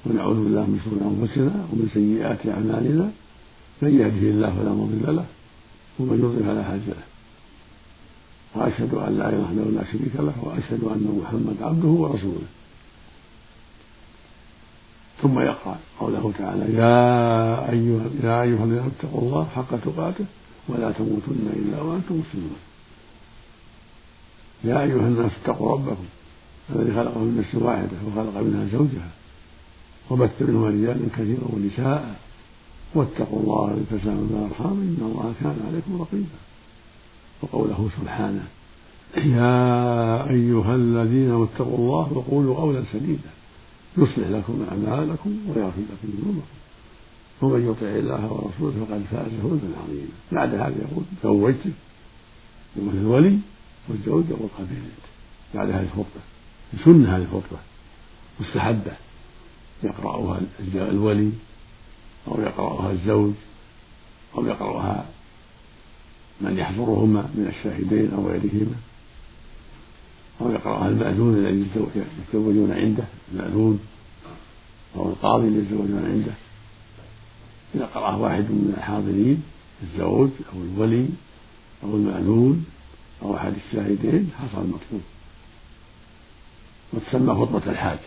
ونعوذ 0.07 0.45
بالله 0.45 0.65
من 0.67 0.81
شرور 0.85 1.01
أنفسنا 1.12 1.55
ومن 1.71 1.89
سيئات 1.95 2.47
أعمالنا. 2.47 3.11
من 3.83 3.93
يهده 4.01 4.27
الله 4.35 4.51
فلا 4.59 4.73
مضل 4.73 5.17
له 5.17 5.27
ومن 5.99 6.17
يضلل 6.19 6.45
فلا 6.49 6.73
هادي 6.73 6.91
له. 6.99 7.07
وأشهد 8.55 8.95
أن 8.95 9.19
لا 9.19 9.29
إله 9.29 9.49
إلا 9.53 9.62
الله 9.62 9.85
شريك 9.93 10.15
له 10.17 10.37
وأشهد 10.43 10.83
أن 10.95 11.05
محمد 11.21 11.57
عبده 11.62 11.89
ورسوله. 11.89 12.49
ثم 15.23 15.39
يقرأ 15.41 15.79
قوله 16.01 16.33
تعالى 16.39 16.65
يا 16.75 17.01
أيها 17.71 18.07
يا 18.23 18.43
أيها 18.43 18.65
الذين 18.65 18.91
اتقوا 18.93 19.21
الله 19.21 19.45
حق 19.57 19.71
تقاته 19.85 20.25
ولا 20.69 20.91
تموتن 20.99 21.47
إلا 21.61 21.83
وأنتم 21.83 22.15
مسلمون. 22.23 22.61
يا 24.65 24.83
أيها 24.83 25.07
الناس 25.12 25.33
اتقوا 25.43 25.73
ربكم 25.73 26.05
الذي 26.71 26.95
خلق 26.95 27.19
من 27.19 27.37
نفس 27.38 27.54
واحدة 27.54 27.97
وخلق 28.07 28.37
منها 28.40 28.66
زوجها. 28.73 29.11
وبث 30.11 30.42
منهما 30.42 30.69
رجالا 30.69 31.09
كثيرا 31.16 31.45
ونساء. 31.52 32.21
واتقوا 32.95 33.40
الله 33.40 33.71
الذي 33.71 33.85
تساءلون 33.90 34.28
الارحام 34.31 34.73
إن 34.73 34.99
الله 35.00 35.35
كان 35.40 35.57
عليكم 35.69 36.00
رقيبا. 36.02 36.38
وقوله 37.42 37.88
سبحانه 38.00 38.45
يا 39.16 40.31
أيها 40.31 40.75
الذين 40.75 41.42
اتقوا 41.42 41.78
الله 41.78 42.12
وقولوا 42.12 42.57
قولا 42.57 42.85
سديدا. 42.92 43.31
يصلح 43.99 44.28
لكم 44.28 44.66
أعمالكم 44.71 45.37
ويغفر 45.49 45.81
لكم 45.81 46.09
ذنوبكم. 46.23 46.47
ومن 47.42 47.71
يطع 47.71 47.87
الله 47.87 48.33
ورسوله 48.33 48.85
فقد 48.85 49.02
فاز 49.11 49.31
فوزا 49.42 49.69
عظيما. 49.83 50.09
بعد 50.33 50.54
هذا 50.54 50.75
يقول 50.83 51.04
زوجتك 51.23 51.73
يقول 52.76 52.97
الولي 52.97 53.38
والزوجة 53.88 54.33
والقبيلة. 54.40 55.02
بعد 55.54 55.71
هذه 55.71 55.83
الخطبة. 55.83 56.32
سنة 56.85 57.17
هذه 57.17 57.23
الخطبة 57.23 57.59
مستحبة. 58.41 58.93
يقرأها 59.83 60.41
الولي 60.75 61.31
أو 62.29 62.41
يقرأها 62.41 62.93
الزوج 62.93 63.33
أو 64.35 64.47
يقرأها 64.47 65.07
من 66.41 66.59
يحضرهما 66.59 67.31
من 67.35 67.52
الشاهدين 67.57 68.14
أو 68.14 68.29
غيرهما 68.29 68.76
أو 70.41 70.50
يقرأها 70.50 70.88
المأذون 70.88 71.35
الذي 71.35 71.67
يتزوجون 72.29 72.73
عنده 72.73 73.05
المأذون 73.33 73.81
أو 74.97 75.09
القاضي 75.09 75.49
الذي 75.49 75.64
يتزوجون 75.64 76.05
عنده. 76.05 76.33
إذا 77.75 77.87
قرأه 77.87 78.19
واحد 78.19 78.43
من 78.43 78.75
الحاضرين 78.76 79.43
الزوج 79.83 80.31
أو 80.52 80.62
الولي 80.62 81.09
أو 81.85 81.97
المأذون 81.97 82.64
أو 83.23 83.37
أحد 83.37 83.52
الشاهدين 83.67 84.31
حصل 84.38 84.62
المطلوب 84.62 85.02
وتسمى 86.93 87.35
خطبة 87.35 87.71
الحاجة. 87.73 87.99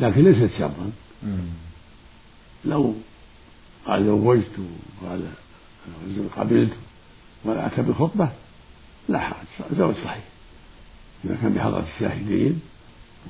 لكن 0.00 0.24
ليست 0.24 0.58
شرطا 0.58 0.90
لو 2.64 2.94
قال 3.86 4.04
زوجت 4.04 4.50
وقال 5.02 5.28
قبلت 6.36 6.72
ولا 7.44 7.66
أتى 7.66 7.82
بخطبة 7.82 8.28
لا 9.08 9.18
حرج 9.20 9.46
زوج 9.72 9.94
صحيح. 9.94 10.24
إذا 11.24 11.38
كان 11.42 11.54
بحضرة 11.54 11.86
الشاهدين 11.94 12.60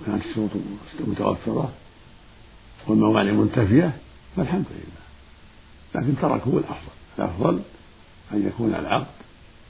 وكانت 0.00 0.26
الشروط 0.26 0.50
متوفرة 1.00 1.72
والموانع 2.86 3.32
منتفية 3.32 3.96
فالحمد 4.36 4.64
لله. 4.70 5.04
لكن 5.94 6.20
تركه 6.22 6.58
الأفضل. 6.58 6.92
الأفضل 7.18 7.62
أن 8.32 8.46
يكون 8.46 8.74
العقد 8.74 9.14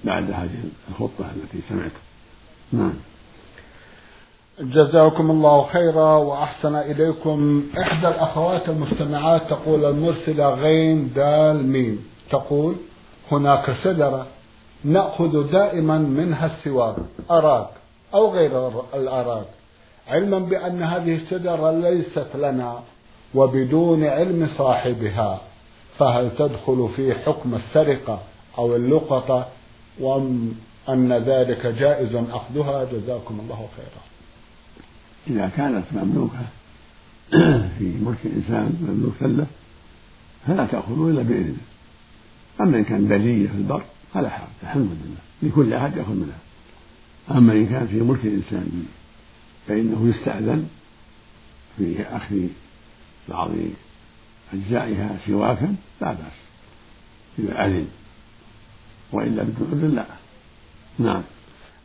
بعد 0.05 0.31
هذه 0.31 0.65
الخطبة 0.89 1.31
التي 1.31 1.61
سمعته 1.69 2.01
نعم. 2.79 2.95
جزاكم 4.61 5.31
الله 5.31 5.67
خيرا 5.67 6.17
وأحسن 6.17 6.75
إليكم. 6.77 7.63
إحدى 7.79 8.09
الأخوات 8.09 8.69
المستمعات 8.69 9.43
تقول 9.51 9.85
المرسلة 9.85 10.55
غين 10.55 11.13
دال 11.15 11.67
ميم. 11.67 12.05
تقول 12.31 12.75
هناك 13.33 13.75
شجرة 13.85 14.27
نأخذ 14.85 15.51
دائما 15.51 15.99
منها 15.99 16.47
السواك 16.47 16.97
أراك 17.31 17.69
أو 18.15 18.33
غير 18.33 18.69
الأراك. 18.95 19.47
علما 20.09 20.39
بأن 20.39 20.83
هذه 20.83 21.15
الشجرة 21.15 21.71
ليست 21.71 22.29
لنا 22.35 22.83
وبدون 23.35 24.05
علم 24.05 24.49
صاحبها 24.59 25.41
فهل 25.99 26.31
تدخل 26.39 26.89
في 26.97 27.15
حكم 27.15 27.55
السرقة 27.55 28.19
أو 28.59 28.77
اللقطة؟ 28.77 29.47
وأم 30.01 30.55
أن 30.89 31.13
ذلك 31.13 31.67
جائز 31.67 32.15
أخذها. 32.15 32.85
جزاكم 32.85 33.41
الله 33.41 33.69
خيرا. 33.77 34.03
إذا 35.27 35.49
كانت 35.57 35.85
مملوكة 35.93 36.47
في 37.79 37.95
ملك 38.01 38.19
الإنسان 38.25 38.79
مملوكة 38.89 39.27
له 39.27 39.47
فلا 40.47 40.67
تأخذه 40.67 41.09
إلا 41.09 41.23
بإذنه. 41.23 41.57
أما 42.61 42.79
إن 42.79 42.85
كان 42.85 43.09
بلية 43.09 43.49
في 43.49 43.55
البر 43.55 43.83
فلا 44.15 44.29
حرج 44.29 44.49
الحمد 44.63 44.91
لله. 45.05 45.51
لكل 45.51 45.73
أحد 45.73 45.97
يأخذ 45.97 46.13
منها. 46.13 46.39
أما 47.31 47.53
إن 47.53 47.67
كان 47.67 47.87
في 47.87 48.01
ملك 48.01 48.25
الإنسان 48.25 48.87
فإنه 49.69 50.09
يستأذن 50.09 50.69
في 51.77 52.03
أخذ 52.03 52.37
بعض 53.29 53.51
أجزائها 54.53 55.17
سواكا 55.27 55.75
لا 56.01 56.13
بأس 56.13 56.39
إذا 57.39 57.67
أذن. 57.67 57.89
وإلا 59.13 59.43
بدون 59.43 59.69
أذن 59.73 59.95
لا. 59.95 60.24
نعم. 60.99 61.23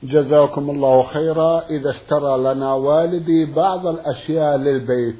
جزاكم 0.04 0.70
الله 0.70 1.04
خيرا. 1.04 1.64
إذا 1.70 1.90
اشترى 1.90 2.38
لنا 2.38 2.74
والدي 2.74 3.46
بعض 3.46 3.88
الأشياء 3.88 4.58
للبيت 4.58 5.16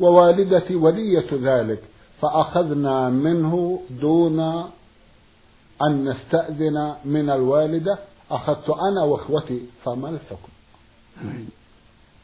ووالدتي 0.00 0.74
ولية 0.74 1.26
ذلك 1.32 1.82
فأخذنا 2.20 3.08
منه 3.08 3.80
دون 4.00 4.40
أن 5.82 6.04
نستأذن 6.04 6.94
من 7.04 7.30
الوالدة. 7.30 7.98
أخذت 8.30 8.70
أنا 8.70 9.02
وإخوتي 9.04 9.60
فما 9.84 10.08
الحكم؟ 10.08 10.52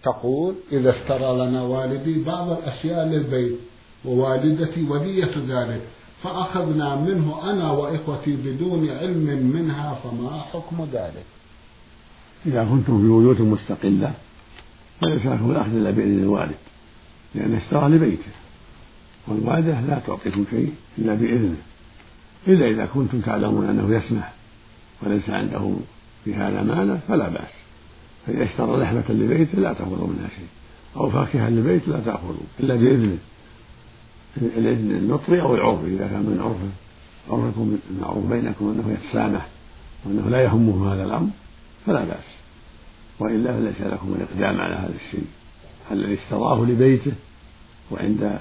تقول 0.03 0.55
إذا 0.73 0.91
اشترى 0.91 1.37
لنا 1.37 1.63
والدي 1.63 2.25
بعض 2.25 2.51
الأشياء 2.51 3.07
للبيت 3.07 3.59
ووالدتي 4.05 4.89
ولية 4.89 5.33
ذلك 5.49 5.83
فأخذنا 6.23 6.97
منه 6.97 7.51
أنا 7.51 7.71
وإخوتي 7.71 8.37
بدون 8.37 8.91
علم 8.91 9.53
منها 9.55 9.95
فما 9.95 10.41
حكم 10.53 10.89
ذلك. 10.93 11.25
إذا 12.47 12.65
كنتم 12.65 12.99
في 13.01 13.09
بيوت 13.09 13.41
مستقلة 13.41 14.13
فليس 15.01 15.27
لكم 15.27 15.51
الأخذ 15.51 15.77
إلا 15.77 15.91
بإذن 15.91 16.19
الوالد 16.23 16.55
لأن 17.35 17.55
اشترى 17.55 17.89
لبيته 17.89 18.33
والوالدة 19.27 19.81
لا 19.81 19.99
تعطيكم 20.07 20.45
شيء 20.51 20.75
إلا 20.99 21.15
بإذنه. 21.15 21.57
إلا 22.49 22.67
إذا 22.67 22.87
كنتم 22.87 23.21
تعلمون 23.21 23.69
أنه 23.69 23.97
يسمح 23.97 24.33
وليس 25.03 25.31
عنده 25.31 25.77
في 26.25 26.35
هذا 26.35 26.63
مانع 26.63 26.97
فلا 27.09 27.29
بأس. 27.29 27.53
فإذا 28.27 28.45
اشترى 28.45 28.83
لحمة 28.83 29.05
لبيته 29.09 29.59
لا 29.59 29.73
تأخذوا 29.73 30.09
منها 30.09 30.29
شيء 30.29 30.49
أو 30.97 31.11
فاكهة 31.11 31.51
لبيت 31.51 31.89
لا 31.89 32.01
تأخذوا 32.01 32.47
إلا 32.61 32.75
بإذنه. 32.75 33.19
الإذن 34.37 34.91
النطري 34.91 35.41
أو 35.41 35.55
العرفي 35.55 35.87
إذا 35.87 36.09
كان 36.09 36.23
من 36.23 36.41
عرفه 36.41 36.71
عرفكم 37.31 37.79
المعروف 37.91 38.27
بينكم 38.27 38.69
أنه 38.69 38.93
يتسامح 38.93 39.47
وأنه 40.05 40.29
لا 40.29 40.43
يهمه 40.43 40.95
هذا 40.95 41.05
الأمر 41.05 41.31
فلا 41.87 42.05
بأس. 42.05 42.37
وإلا 43.21 43.53
فليس 43.53 43.81
لكم 43.81 44.15
الإقدام 44.15 44.61
على 44.61 44.77
هذا 44.77 44.95
الشيء. 45.07 45.27
الذي 45.91 46.15
اشتراه 46.15 46.65
لبيته 46.65 47.13
وعند 47.91 48.39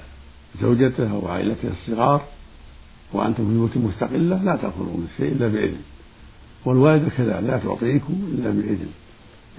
زوجته 0.62 1.12
أو 1.12 1.28
عائلته 1.28 1.70
الصغار 1.72 2.22
وأنتم 3.14 3.48
في 3.48 3.54
بيوت 3.54 3.78
مستقلة 3.78 4.44
لا 4.44 4.56
تأخذوا 4.56 4.98
من 4.98 5.08
الشيء 5.14 5.32
إلا 5.32 5.48
بإذن. 5.48 5.82
والوالدة 6.66 7.10
كذلك 7.10 7.44
لا 7.44 7.58
تعطيكم 7.58 8.14
إلا 8.34 8.50
بإذن. 8.50 8.90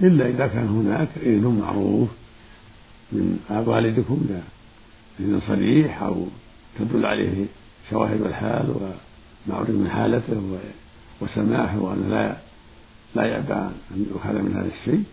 إلا 0.01 0.27
إذا 0.29 0.47
كان 0.47 0.67
هناك 0.67 1.09
إذن 1.21 1.59
معروف 1.61 2.09
من 3.11 3.39
والدكم 3.65 4.27
إذن 5.19 5.41
صريح 5.47 6.03
أو 6.03 6.25
تدل 6.79 7.05
عليه 7.05 7.45
شواهد 7.89 8.21
الحال 8.21 8.75
ومعروف 9.47 9.69
من 9.69 9.89
حالته 9.89 10.41
وسماحه 11.21 11.79
وأن 11.79 12.09
لا 12.09 12.35
لا 13.15 13.25
يأبى 13.25 13.53
أن 13.91 14.05
يؤخذ 14.11 14.33
من 14.33 14.53
هذا 14.53 14.67
الشيء. 14.67 15.03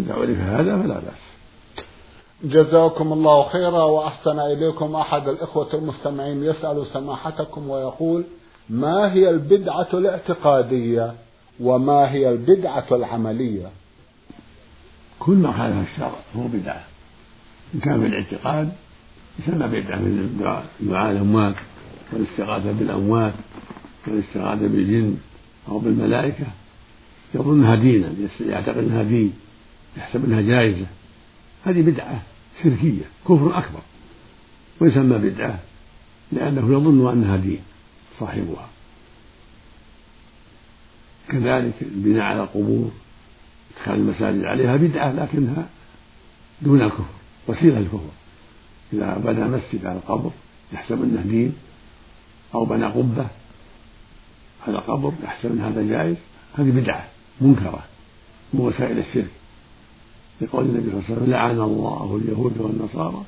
إذا 0.00 0.14
عرف 0.14 0.38
هذا 0.38 0.82
فلا 0.82 0.94
بأس. 0.94 1.32
جزاكم 2.44 3.12
الله 3.12 3.48
خيرا 3.48 3.84
وأحسن 3.84 4.38
إليكم 4.38 4.96
أحد 4.96 5.28
الإخوة 5.28 5.74
المستمعين 5.74 6.44
يسأل 6.44 6.86
سماحتكم 6.92 7.70
ويقول 7.70 8.24
ما 8.70 9.12
هي 9.12 9.30
البدعة 9.30 9.88
الاعتقادية 9.94 11.14
وما 11.60 12.12
هي 12.12 12.30
البدعة 12.30 12.86
العملية? 12.92 13.70
كل 15.18 15.32
ما 15.32 15.52
خالف 15.52 15.92
الشرع 15.92 16.14
هو 16.36 16.42
بدعة. 16.48 16.84
إن 17.74 17.80
كان 17.80 18.00
في 18.00 18.06
الاعتقاد 18.06 18.72
يسمى 19.38 19.66
بدعة 19.80 19.96
من 19.98 20.66
دعاء 20.80 21.12
الأموات 21.12 21.54
والاستغاثة 22.12 22.72
بالأموات 22.72 23.34
والاستغاثة 24.06 24.66
بالجن 24.66 25.16
أو 25.68 25.78
بالملائكة. 25.78 26.46
يظنها 27.34 27.74
دينا 27.74 28.12
يعتقد 28.40 28.78
أنها 28.78 29.02
دين 29.02 29.32
يحسب 29.96 30.24
أنها 30.24 30.40
جائزة. 30.40 30.86
هذه 31.64 31.82
بدعة 31.82 32.22
شركية 32.62 33.04
كفر 33.24 33.58
أكبر 33.58 33.80
ويسمى 34.80 35.18
بدعة 35.18 35.58
لأنه 36.32 36.72
يظن 36.72 37.12
أنها 37.12 37.36
دين 37.36 37.60
صاحبها. 38.18 38.68
كذلك 41.28 41.74
البناء 41.82 42.22
على 42.22 42.42
القبور 42.42 42.90
إدخال 43.76 43.94
المساجد 43.94 44.42
عليها 44.44 44.76
بدعة 44.76 45.12
لكنها 45.12 45.68
دون 46.62 46.82
الكفر 46.82 47.04
وسيله 47.48 47.78
الكفر. 47.78 48.10
إذا 48.92 49.20
بنى 49.24 49.44
مسجد 49.44 49.86
على 49.86 49.96
القبر 49.96 50.30
يحسب 50.72 51.02
أنه 51.02 51.22
دين 51.22 51.54
أو 52.54 52.64
بنى 52.64 52.84
قبه 52.84 53.26
على 54.66 54.78
قبر 54.78 55.12
يحسب 55.24 55.52
أن 55.52 55.60
هذا 55.60 55.82
جائز. 55.82 56.16
هذه 56.58 56.70
بدعة 56.70 57.04
منكرة 57.40 57.82
من 58.54 58.60
وسائل 58.60 58.98
الشرك. 58.98 59.30
لقول 60.40 60.64
النبي 60.64 60.90
صلى 60.90 60.92
الله 60.92 61.04
عليه 61.04 61.14
وسلم 61.14 61.30
لعن 61.30 61.60
الله 61.60 62.20
اليهود 62.22 62.58
والنصارى 62.58 63.24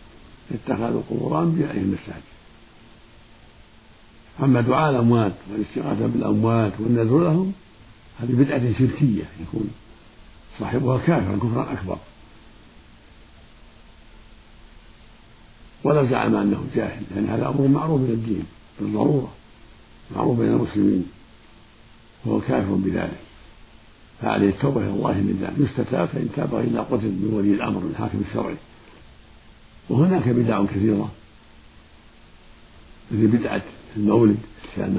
اتخذوا 0.52 1.02
قبور 1.10 1.42
انبيائهم 1.42 1.90
مساجد 1.92 2.22
أما 4.42 4.60
دعاء 4.60 4.90
الأموات 4.90 5.32
والاستغاثة 5.52 6.06
بالأموات 6.06 6.72
والنذر 6.78 7.18
لهم 7.24 7.52
هذه 8.20 8.32
بدعة 8.32 8.72
شركية 8.78 9.24
يكون 9.40 9.70
صاحبها 10.58 10.98
كافرا 10.98 11.36
كفرا 11.36 11.72
أكبر. 11.72 11.98
ولا 15.84 16.04
زعم 16.04 16.34
أنه 16.34 16.64
جاهل 16.76 17.02
لأن 17.14 17.26
هذا 17.26 17.48
أمر 17.48 17.68
معروف 17.68 18.00
من 18.00 18.10
الدين 18.10 18.44
بالضروره 18.80 19.32
معروف 20.16 20.38
بين 20.38 20.48
المسلمين 20.48 21.06
وهو 22.24 22.40
كافر 22.40 22.74
بذلك. 22.74 23.18
فعليه 24.22 24.48
التوبة 24.48 24.80
إلى 24.80 24.90
الله 24.90 25.12
من 25.12 25.38
ذلك. 25.42 25.70
يستتاب 25.70 26.08
فإن 26.08 26.28
تاب 26.36 26.54
الا 26.54 26.82
قتل 26.82 27.06
من 27.06 27.30
ولي 27.32 27.54
الأمر 27.54 27.80
من 27.80 27.90
الحاكم 27.90 28.22
الشرعي. 28.28 28.56
وهناك 29.88 30.28
بدع 30.28 30.64
كثيرة 30.64 31.10
مثل 33.10 33.26
بدعة 33.26 33.62
المولد 33.96 34.38
كان 34.76 34.94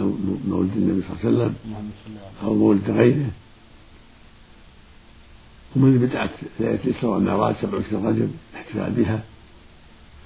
مولد 0.48 0.72
النبي 0.76 1.02
صلى 1.02 1.30
الله 1.30 1.44
عليه 1.44 1.54
وسلم 1.54 1.56
أو 2.44 2.56
مولد 2.56 2.90
غيره. 2.90 3.30
ومن 5.76 5.98
بدعة 5.98 6.30
ليلة 6.60 6.80
الإسراء 6.86 7.14
والمعراج 7.14 7.56
27 7.56 8.06
رجب 8.06 8.32
الاحتفال 8.54 8.92
بها. 8.92 9.24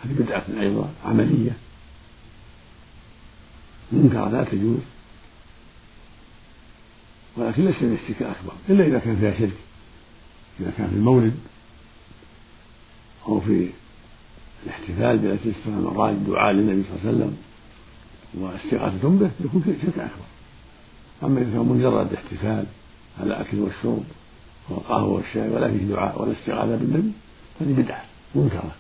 هذه 0.04 0.14
بدعة 0.20 0.46
أيضا 0.60 0.90
عملية. 1.06 1.52
منكرة 3.92 4.30
لا 4.30 4.44
تجوز. 4.44 4.80
ولكن 7.38 7.66
ليس 7.66 7.84
من 7.84 7.94
الشرك 8.04 8.22
الأكبر 8.22 8.54
إلا 8.70 8.86
إذا 8.86 9.00
كان 9.00 9.16
فيها 9.16 9.40
شرك 9.40 9.58
إذا 10.60 10.72
كان 10.78 10.90
في 10.90 10.96
المولد 10.96 11.36
أو 13.28 13.40
في 13.40 13.70
الاحتفال 14.66 15.18
بليلة 15.18 15.40
الإسراء 15.46 15.76
والمعراج 15.76 16.16
دعاء 16.16 16.54
للنبي 16.54 16.84
صلى 16.84 16.96
الله 16.96 17.08
عليه 17.08 17.18
وسلم 17.18 17.38
واستغاثة 18.34 19.10
به 19.10 19.32
يكون 19.46 19.64
شرك 19.82 20.00
أكبر. 20.00 20.26
أما 21.24 21.42
إذا 21.42 21.52
كان 21.52 21.60
مجرد 21.60 22.14
احتفال 22.14 22.66
على 23.20 23.28
الأكل 23.28 23.60
والشرب 23.60 24.04
والقهوة 24.70 25.14
والشاي 25.14 25.50
ولا 25.50 25.72
فيه 25.72 25.86
دعاء 25.86 26.22
ولا 26.22 26.32
استغاثة 26.32 26.76
بالنبي 26.76 27.12
هذه 27.62 27.74
بدعة 27.74 28.04
منكرة. 28.36 28.76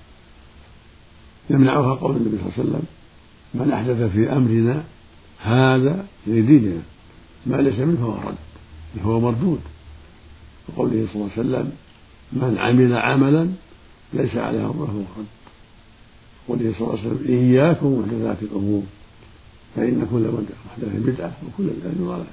يمنعها 1.49 1.93
قول 1.95 2.15
النبي 2.15 2.37
صلى 2.37 2.47
الله 2.47 2.53
عليه 2.57 2.69
وسلم 2.69 2.85
من 3.53 3.71
أحدث 3.71 4.11
في 4.11 4.31
أمرنا 4.31 4.83
هذا 5.39 6.05
في 6.25 6.41
ديننا 6.41 6.81
ما 7.45 7.55
ليس 7.55 7.79
منه 7.79 7.97
فهو 7.97 8.29
رد 8.29 8.35
فهو 9.03 9.19
مردود. 9.19 9.59
وقوله 10.69 11.07
صلى 11.13 11.21
الله 11.21 11.31
عليه 11.37 11.41
وسلم 11.41 11.71
من 12.33 12.57
عمل 12.57 12.93
عملا 12.97 13.49
ليس 14.13 14.35
عليه 14.35 14.59
أمره 14.59 14.85
فهو 14.85 15.21
رد 15.21 15.25
وقوله 16.47 16.73
صلى 16.77 16.87
الله 16.87 16.99
عليه 16.99 17.09
وسلم 17.09 17.25
إياكم 17.29 17.85
ومحدثات 17.85 18.43
الأمور 18.43 18.83
فإن 19.75 20.07
كل 20.11 20.31
محدث 20.65 20.95
بدعة 20.95 21.31
وكل 21.47 21.63
بدعة 21.63 21.93
ضلالة. 22.07 22.25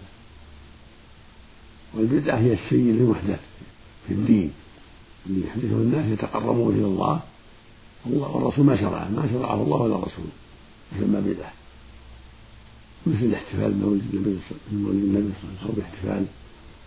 والبدعة 1.95 2.39
هي 2.39 2.53
الشيء 2.53 2.91
المحدث 2.91 3.41
في 4.09 4.15
الدين 4.15 4.51
اللي 5.27 5.47
يحدثه 5.47 5.75
الناس 5.77 6.07
يتقربون 6.07 6.75
إلى 6.75 6.85
الله 6.85 7.21
الله 8.07 8.29
والرسول 8.29 8.65
ما 8.65 8.77
شرعه 8.77 9.09
ما 9.09 9.29
شرعه 9.33 9.63
الله 9.63 9.77
ولا 9.77 9.97
رسوله 9.97 10.33
يسمى 10.97 11.21
بدعة 11.21 11.53
مثل 13.07 13.25
الاحتفال 13.25 13.73
بمولد 13.73 14.03
النبي 14.15 14.39
بمولد 14.71 15.03
النبي 15.05 15.33
صلى 15.43 15.51
الله 15.51 15.61
عليه 15.61 15.69
وسلم 15.69 15.69
أو 15.69 15.73
الاحتفال 15.79 16.27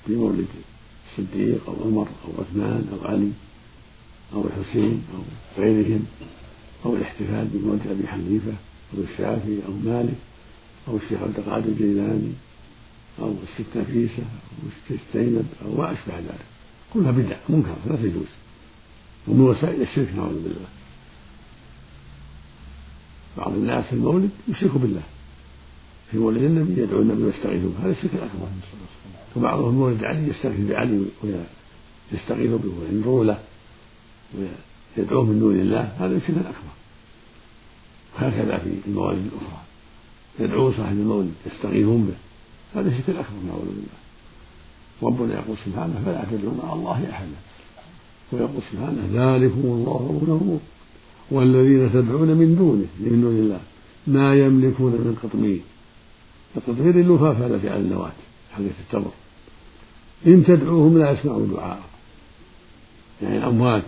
بمولد 0.08 0.48
الصديق 1.10 1.70
أو 1.70 1.76
عمر 1.86 2.08
أو 2.26 2.44
عثمان 2.44 2.88
أو 2.94 3.08
علي 3.08 3.32
أو 4.34 4.46
الحسين 4.48 5.04
أو 5.14 5.22
غيرهم 5.64 6.06
أو 6.86 6.96
الاحتفال 6.96 7.48
بمولد 7.54 7.88
أبي 7.88 8.08
حنيفة 8.08 8.54
أو 8.94 9.04
الشافعي 9.04 9.60
أو 9.68 9.74
مالك 9.86 10.18
أو 10.88 10.98
الشيخ 10.98 11.22
عبد 11.22 11.40
القادر 11.40 11.70
الجيلاني 11.70 12.32
أو 13.20 13.34
الست 13.44 13.78
نفيسة 13.78 14.24
أو 14.24 14.68
الست 14.68 15.02
زينب 15.14 15.46
أو 15.66 15.78
ما 15.78 15.92
أشبه 15.92 16.20
ذلك. 16.20 16.46
كلها 16.94 17.12
بدع 17.12 17.38
منكر 17.50 17.76
لا 17.90 17.96
تجوز. 17.96 18.32
ومن 19.28 19.42
وسائل 19.42 19.82
الشرك 19.82 20.10
نعوذ 20.16 20.34
بالله. 20.34 20.79
بعض 23.38 23.54
الناس 23.54 23.86
في 23.86 23.94
المولد 23.94 24.30
يشرك 24.48 24.78
بالله. 24.78 25.02
في 26.12 26.18
مولد 26.18 26.44
النبي 26.44 26.82
يدعو 26.82 27.02
النبي 27.02 27.24
ويستغيث 27.24 27.62
به 27.62 27.86
هذا 27.86 27.92
الشرك 27.92 28.14
الأكبر. 28.14 28.48
وبعضهم 29.36 29.76
مولد 29.76 30.04
علي 30.04 30.28
يستغيث 30.28 30.60
بعلي 30.60 31.06
ويستغيث 31.24 32.52
به 32.52 32.72
وينظر 32.80 33.24
له 33.24 33.40
ويدعوه 34.98 35.24
من 35.24 35.40
دون 35.40 35.60
الله. 35.60 35.82
هذا 35.82 36.16
الشرك 36.16 36.38
الأكبر. 36.38 36.74
وهكذا 38.16 38.58
في 38.58 38.70
الموالد 38.88 39.26
الأخرى. 39.26 39.62
يدعو 40.40 40.72
صاحب 40.72 40.92
المولد 40.92 41.34
يستغيثون 41.46 42.06
به. 42.06 42.18
هذا 42.80 42.90
الشرك 42.90 43.10
الأكبر 43.10 43.38
نعوذ 43.48 43.66
بالله. 43.66 44.00
ربنا 45.04 45.34
يقول 45.34 45.58
سبحانه 45.66 46.02
فلا 46.06 46.26
تدعوا 46.32 46.54
مع 46.64 46.74
الله 46.74 47.10
أحدا. 47.10 47.40
ويقول 48.32 48.62
سبحانه 48.72 49.04
ذلكم 49.14 49.62
الله 49.64 50.20
ربنا 50.22 50.60
والذين 51.32 51.90
تدعون 51.94 52.28
من 52.28 52.56
دونه 52.56 52.88
من 53.00 53.22
دون 53.22 53.38
الله 53.38 53.60
ما 54.08 54.36
يملكون 54.36 54.92
من 54.92 55.18
قطمير 55.24 55.62
القطمير 56.58 56.96
اللفافة 56.96 57.48
التي 57.48 57.70
على 57.70 57.80
النواة 57.80 58.12
حقة 58.52 58.72
التمر 58.80 59.12
إن 60.28 60.44
تدعوهم 60.44 60.98
لا 60.98 61.12
يسمعوا 61.12 61.48
دعاء 61.48 61.82
يعني 63.22 63.38
الأموات 63.38 63.84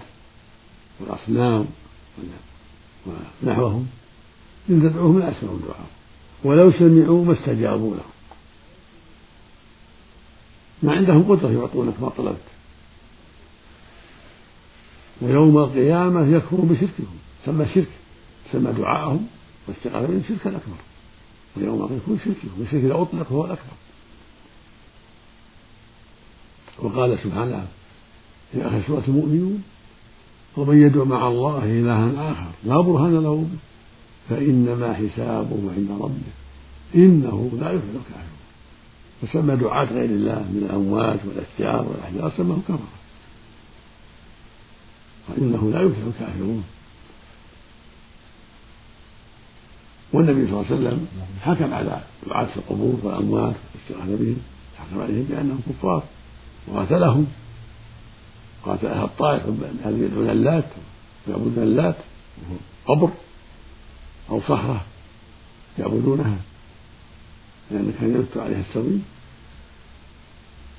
والأصنام 1.00 1.66
ونحوهم 3.44 3.88
إن 4.70 4.82
تدعوهم 4.82 5.20
لا 5.20 5.32
يسمعوا 5.38 5.60
دعاء 5.68 5.88
ولو 6.44 6.72
سمعوا 6.72 7.26
ما 7.26 7.34
استجابوا 7.34 7.96
لهم. 7.96 8.12
ما 10.84 10.94
عندهم 10.94 11.24
قدرة 11.24 11.52
يعطونك 11.52 12.02
ما 12.02 12.10
طلبت. 12.10 12.38
ويوم 15.22 15.58
القيامة 15.58 16.36
يكفر 16.36 16.58
بشركهم. 16.58 17.18
سمى 17.46 17.66
شرك 17.66 17.88
سمى 18.52 18.72
دعاءهم 18.72 19.28
واستغاثة 19.68 20.08
بهم 20.08 20.24
شركا 20.28 20.50
أكبر. 20.50 20.78
ويوم 21.58 21.98
يكون 21.98 22.20
شركهم 22.20 22.60
والشرك 22.60 22.84
إذا 22.84 23.02
أطلق 23.02 23.32
هو 23.32 23.46
الأكبر. 23.46 23.74
وقال 26.80 27.20
سبحانه 27.20 27.68
في 28.52 28.68
آخر 28.68 28.82
سورة 28.88 29.04
المؤمنون 29.08 29.64
ومن 30.58 30.82
يدعو 30.82 31.06
مع 31.06 31.28
الله 31.28 31.64
إلها 31.64 32.32
آخر 32.32 32.52
لا 32.64 32.82
برهان 32.82 33.24
له 33.24 33.36
به 33.36 33.58
فإنما 34.30 34.94
حسابه 34.94 35.72
عند 35.78 35.92
ربه 35.92 36.32
إنه 36.96 37.52
لا 37.60 37.72
يفلح 37.72 38.02
الكافرون. 38.02 38.42
فسمى 39.22 39.56
دعاة 39.56 39.86
غير 39.86 40.10
الله 40.10 40.40
من 40.40 40.68
الأموات 40.70 41.20
والأشجار 41.26 41.86
والأحجار 41.90 42.32
سماه 42.38 42.58
كفرة 42.68 42.88
وإنه 45.30 45.72
لا 45.72 45.82
يفلح 45.82 46.06
الكافرون. 46.08 46.64
والنبي 50.14 50.48
صلى 50.48 50.62
الله 50.62 50.66
عليه 50.66 50.76
وسلم 50.76 51.08
حكم 51.42 51.74
على 51.74 52.02
دعاة 52.28 52.48
القبور 52.56 53.00
والأموات 53.04 53.56
والاستغاثة 53.74 54.24
بهم 54.24 54.38
حكم 54.78 55.02
عليهم 55.02 55.24
بأنهم 55.30 55.60
كفار. 55.70 56.04
وقاتلهم. 56.68 57.28
قاتل 58.66 58.88
أهل 58.88 59.04
الطائف 59.04 59.44
الذين 59.86 60.04
يدعون 60.04 60.30
اللات 60.30 60.66
ويعبدون 61.28 61.64
اللات 61.64 61.96
قبر 62.86 63.10
أو 64.30 64.42
صخرة 64.42 64.86
يعبدونها 65.80 66.38
لأن 67.72 67.94
كان 68.00 68.16
يلت 68.16 68.38
عليها 68.38 68.60
السوي 68.70 69.00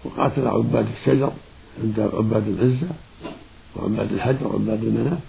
وقاتل 0.04 0.46
عباد 0.46 0.86
الشجر 0.98 1.32
عند 1.82 2.00
عباد 2.00 2.48
العزة 2.48 2.88
وعباد 3.76 4.12
الحجر 4.12 4.46
وعباد 4.46 4.84
المنات. 4.84 5.22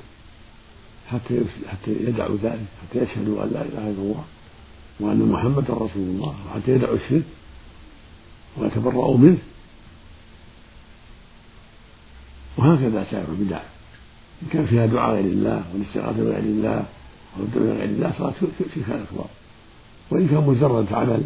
حتى 1.12 1.42
حتى 1.68 1.92
يدعوا 1.92 2.38
ذلك 2.44 2.66
حتى 2.82 3.04
يشهدوا 3.04 3.44
أن 3.44 3.50
لا 3.54 3.62
إله 3.62 3.90
إلا 3.90 4.02
الله 4.02 4.24
وأن 5.00 5.30
محمدا 5.32 5.74
رسول 5.74 6.04
الله 6.04 6.36
وحتى 6.48 6.72
يدعوا 6.72 6.96
الشرك 6.96 7.24
ويتبرأوا 8.58 9.18
منه. 9.18 9.38
وهكذا 12.58 13.06
سائر 13.12 13.26
البدع. 13.30 13.60
إن 14.44 14.48
كان 14.52 14.66
فيها 14.66 14.86
دعاء 14.86 15.16
غير 15.16 15.26
الله 15.26 15.64
والاستغاثة 15.74 16.24
بغير 16.24 16.40
الله 16.40 16.86
أو 17.38 17.44
الدعاء 17.44 17.66
بغير 17.66 17.84
الله 17.84 18.14
صارت 18.18 18.36
شرك 18.40 18.90
أكبر 18.90 19.26
وإن 20.12 20.28
كان 20.28 20.44
مجرد 20.44 20.94
عمل 20.94 21.24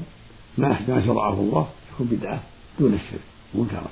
ما 0.58 0.80
ما 0.88 1.06
شرعه 1.06 1.34
الله 1.34 1.68
يكون 1.94 2.08
بدعة 2.08 2.44
دون 2.80 2.94
الشرك 2.94 3.22
منكرا 3.56 3.92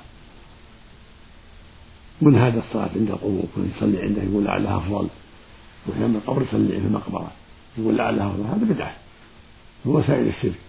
من 2.22 2.36
هذا 2.36 2.58
الصلاة 2.58 2.90
عند 2.96 3.10
القبور 3.10 3.44
يصلي 3.76 4.02
عنده 4.02 4.22
يقول 4.22 4.44
لعلها 4.44 4.76
أفضل. 4.76 5.08
وحين 5.88 6.14
القبر 6.16 6.42
يصلي 6.42 6.68
في 6.68 6.86
المقبرة. 6.86 7.30
يقول 7.78 7.96
لعلها 7.96 8.26
هذا 8.26 8.74
بدعة. 8.74 8.96
من 9.84 9.92
وسائل 9.92 10.28
الشرك. 10.28 10.60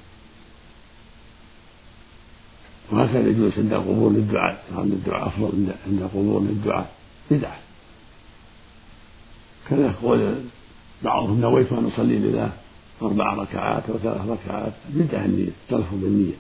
وهكذا 2.92 3.28
يجوز 3.28 3.52
عند 3.58 3.74
القبور 3.74 4.12
للدعاء 4.12 4.64
أن 4.72 4.92
الدعاء 4.92 5.28
أفضل 5.28 5.74
عند 5.88 6.02
القبور 6.02 6.42
للدعاء 6.42 6.92
بدعة. 7.32 7.58
كذا 9.70 9.86
يقول 9.86 10.36
بعضهم 11.04 11.42
نويت 11.42 11.74
أن 11.74 11.86
أصلي 11.86 12.20
لله 12.20 12.52
أربع 13.02 13.34
ركعات 13.34 13.90
أو 13.90 13.98
ثلاث 13.98 14.28
ركعات. 14.28 14.74
بدعة 14.90 15.26
النية 15.26 15.52
تلفظ 15.70 15.94
بالنية 15.94 16.34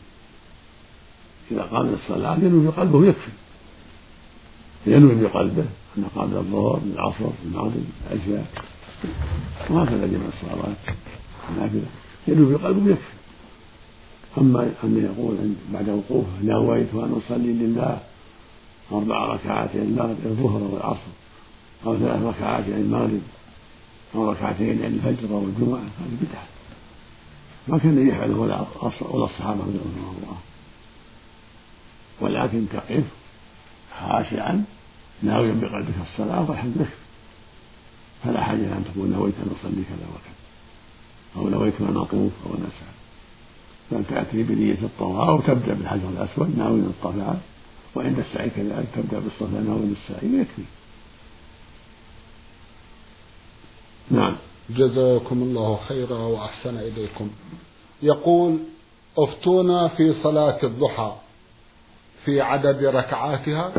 إذا 1.52 1.62
قام 1.62 1.94
الصلاة 1.94 2.36
ينوي 2.36 2.68
بقلبه 2.68 3.06
يكفي 3.06 3.32
ينوي 4.86 5.16
بقلبه 5.16 5.66
أن 5.98 6.06
قام 6.16 6.34
الظهر 6.38 6.82
العصر 6.94 7.30
المغرب 7.46 7.84
العشاء. 8.12 8.46
وهكذا 9.70 10.08
جميع 10.08 10.28
الصلوات. 10.28 10.78
النافلة 11.50 11.86
ينوي 12.28 12.54
بقلبه 12.54 12.92
يكفي 12.92 13.18
أما 14.38 14.72
أن 14.84 14.98
يقول 14.98 15.38
بعد 15.74 15.90
وقوفه 15.90 16.30
نويت 16.44 16.94
أن 16.94 17.22
أصلي 17.26 17.54
لله 17.54 18.00
أربع 18.92 19.26
ركعات 19.26 19.76
المغرب 19.76 20.18
الظهر 20.26 20.64
والعصر. 20.64 21.12
أو 21.86 21.98
ثلاث 21.98 22.24
ركعات 22.24 22.68
المغرب. 22.68 23.22
أو 24.16 24.32
ركعتين 24.32 24.84
عند 24.84 24.94
الفجر 25.06 25.36
أو 25.36 25.44
الجمعة. 25.44 25.80
هذه 25.80 26.18
بدعة. 26.22 26.48
ما 27.68 27.78
كان 27.78 28.08
يفعله 28.08 28.38
ولا 28.38 28.66
الصحابة 29.26 29.60
رضي 29.62 29.80
الله 29.80 30.08
عنهم. 30.08 30.38
ولكن 32.22 32.66
تقف 32.74 33.04
خاشعا 34.00 34.66
ناويا 35.23 35.53
بقلبك 35.53 35.93
الصلاة 36.12 36.49
والحمد 36.49 36.73
لله 36.75 36.89
فلا 38.23 38.43
حاجة 38.43 38.58
أن 38.77 38.86
تقول 38.93 39.10
نويت 39.10 39.34
أن 39.43 39.56
أصلي 39.60 39.84
كذا 39.84 40.08
وكذا 40.10 40.38
أو 41.36 41.49
نويت 41.49 41.82
أن 41.82 41.97
أطوف 41.97 42.32
أو 42.45 42.53
أن 42.53 42.67
أسعى. 42.67 42.93
بل 43.91 44.06
تأتي 44.06 44.43
بنية 44.43 44.77
الطواف 44.84 45.30
أو 45.30 45.41
تبدأ 45.41 45.73
بالحجر 45.73 46.10
الأسود 46.10 46.58
ناويا 46.58 46.84
الطواف 46.84 47.38
وعند 47.95 48.19
السعي 48.19 48.49
كذلك 48.49 48.88
تبدأ 48.95 49.19
بالصفا 49.19 49.60
ناويا 49.60 49.93
السعي 50.01 50.39
يكفي 50.39 50.63
نعم. 54.12 54.36
جزاكم 54.69 55.41
الله 55.43 55.80
خيرا 55.88 56.17
وأحسن 56.17 56.77
إليكم. 56.77 57.30
يقول 58.01 58.60
أفتونا 59.17 59.88
في 59.88 60.13
صلاة 60.23 60.60
الضحى 60.63 61.15
في 62.25 62.41
عدد 62.41 62.84
ركعاتها؟ 62.84 63.73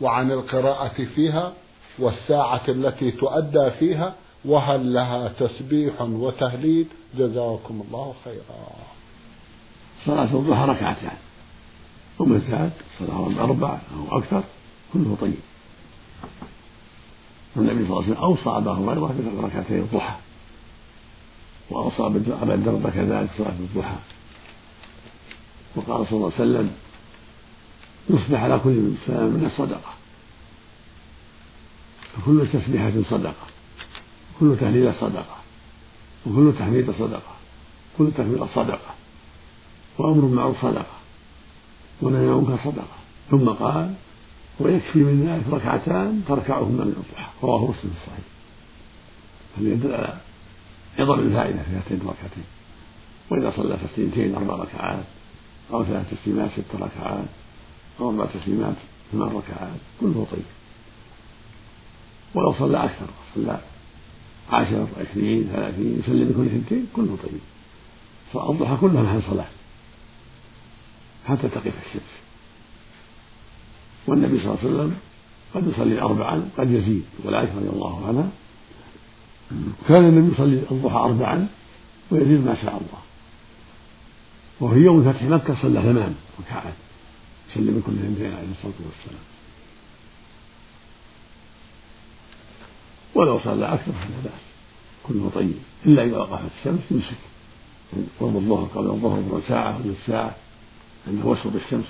وعن 0.00 0.32
القراءة 0.32 1.04
فيها 1.14 1.52
والساعة 1.98 2.62
التي 2.68 3.10
تؤدى 3.10 3.70
فيها 3.70 4.14
وهل 4.44 4.94
لها 4.94 5.28
تسبيح 5.28 6.02
وتهليل 6.02 6.86
جزاكم 7.18 7.82
الله 7.88 8.14
خيرا. 8.24 8.66
صلاة 10.06 10.36
الضحى 10.36 10.64
ركعتان 10.64 11.16
ومن 12.18 12.40
زاد 12.50 12.72
صلاة 12.98 13.44
أربع 13.44 13.78
أو 13.96 14.18
أكثر 14.18 14.42
كله 14.92 15.16
طيب. 15.20 15.34
والنبي 17.56 17.84
صلى 17.86 17.92
الله 17.92 18.02
عليه 18.02 18.12
وسلم 18.12 18.22
أوصى 18.22 18.50
أبا 18.50 18.72
هريرة 18.72 19.40
بركعتي 19.42 19.74
الضحى 19.78 20.14
وأوصى 21.70 22.02
أبا 22.42 22.54
الدرداء 22.54 22.90
كذلك 22.90 23.30
صلاة 23.38 23.50
الضحى. 23.60 23.96
وقال 25.76 26.06
صلى 26.06 26.16
الله 26.16 26.32
عليه 26.38 26.50
وسلم 26.50 26.70
يصبح 28.14 28.42
على 28.42 28.60
كل 28.64 28.92
سلام 29.06 29.26
من 29.26 29.44
الصدقة 29.46 30.00
فكل 32.16 32.46
تسبيحة 32.52 32.92
صدقة. 33.10 33.46
كل 34.40 34.56
تهليل 34.60 34.94
صدقة. 35.00 35.36
وكل 36.26 36.52
تحميد 36.58 36.90
صدقة. 36.90 37.32
كل 37.98 38.10
تكبيرة 38.16 38.48
صدقة. 38.54 38.94
وأمر 39.98 40.24
معروف 40.24 40.62
صدقة. 40.62 40.96
ونهي 42.02 42.28
عن 42.28 42.58
صدقة. 42.64 42.96
ثم 43.30 43.48
قال 43.48 43.94
ويكفي 44.60 44.98
من 44.98 45.26
ذلك 45.26 45.54
ركعتان 45.54 46.22
تركعهما 46.28 46.84
من 46.84 47.04
الضحى. 47.06 47.30
رواه 47.42 47.70
مسلم 47.70 47.90
في 47.90 47.96
الصحيح. 48.02 48.24
هذا 49.58 49.68
يدل 49.68 49.94
على 49.94 50.16
عظم 50.98 51.20
الفائدة 51.20 51.62
في 51.62 51.70
هاتين 51.76 52.00
الركعتين. 52.00 52.44
وإذا 53.30 53.52
صلى 53.56 53.76
تسليمتين 53.76 54.34
أربع 54.34 54.54
ركعات 54.54 55.04
أو 55.72 55.84
ثلاث 55.84 56.14
تسليمات 56.14 56.50
ست 56.50 56.74
ركعات 56.74 57.24
أربع 58.08 58.26
تسليمات 58.26 58.74
ثمان 59.12 59.28
ركعات 59.28 59.80
كله 60.00 60.26
طيب. 60.32 60.44
ولو 62.34 62.54
صلى 62.54 62.84
أكثر 62.84 63.06
صلى 63.34 63.60
عشر 64.52 64.86
عشرين 65.00 65.48
ثلاثين 65.52 66.00
يسلم 66.00 66.28
بكل 66.28 66.50
ثنتين 66.50 66.86
كله 66.96 67.18
طيب. 67.22 67.40
فالضحى 68.32 68.76
كلها 68.80 69.02
محل 69.02 69.22
صلاة. 69.30 69.46
حتى 71.26 71.48
تقف 71.48 71.86
الشمس. 71.86 72.12
والنبي 74.06 74.38
صلى 74.38 74.46
الله 74.46 74.58
عليه 74.58 74.70
وسلم 74.70 74.96
قد 75.54 75.68
يصلي 75.68 76.00
أربعا 76.00 76.48
قد 76.58 76.70
يزيد 76.70 77.04
يقول 77.20 77.34
عائشة 77.34 77.56
رضي 77.56 77.68
الله 77.68 78.06
عنها. 78.06 78.28
كان 79.88 80.04
النبي 80.08 80.34
يصلي 80.34 80.62
الضحى 80.70 80.96
أربعا 80.98 81.48
ويزيد 82.10 82.44
ما 82.46 82.54
شاء 82.54 82.70
الله. 82.70 83.00
وفي 84.60 84.80
يوم 84.80 85.12
فتح 85.12 85.22
مكة 85.22 85.62
صلى 85.62 85.82
ثمان 85.82 86.14
ركعات. 86.40 86.74
يصلي 87.50 87.70
بكل 87.70 87.92
اثنتين 87.92 88.34
عليه 88.34 88.50
الصلاة 88.50 88.74
والسلام. 88.86 89.24
ولو 93.14 93.40
صلى 93.40 93.74
أكثر 93.74 93.92
فلا 93.92 94.20
بأس 94.24 94.40
كله 95.02 95.30
طيب 95.34 95.54
إلا 95.86 96.04
إذا 96.04 96.16
وقفت 96.16 96.50
الشمس 96.58 96.80
يمسك. 96.90 97.16
قرب 98.20 98.36
الظهر 98.36 98.64
قبل 98.74 98.90
الظهر 98.90 99.18
ربع 99.18 99.40
ساعة 99.48 99.72
أو 99.72 99.94
ساعة 100.06 100.36
عند 101.08 101.22
توسط 101.22 101.54
الشمس. 101.64 101.86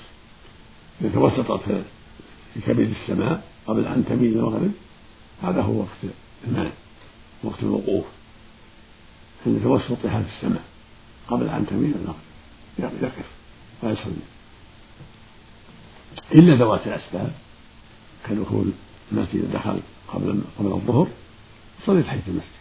إذا 1.01 1.11
توسطت 1.15 1.63
في 2.55 2.61
كبد 2.67 2.91
السماء 2.91 3.47
قبل 3.67 3.87
أن 3.87 4.05
تميل 4.09 4.39
المغرب 4.39 4.73
هذا 5.43 5.63
هو 5.63 5.81
وقت 5.81 6.13
المنع 6.47 6.71
وقت 7.45 7.63
الوقوف. 7.63 8.05
عند 9.47 9.63
توسطها 9.63 10.23
في 10.23 10.29
السماء 10.37 10.65
قبل 11.29 11.49
أن 11.49 11.67
تميل 11.67 11.95
المغرب 11.95 12.95
يقف 13.03 13.27
ويصلي. 13.83 14.40
إلا 16.35 16.55
ذوات 16.55 16.87
الأسباب 16.87 17.33
كدخول 18.29 18.73
المسجد 19.13 19.53
دخل 19.53 19.81
قبل 20.09 20.43
قبل 20.59 20.73
الظهر 20.73 21.09
يصلي 21.83 22.03
تحية 22.03 22.23
المسجد. 22.29 22.61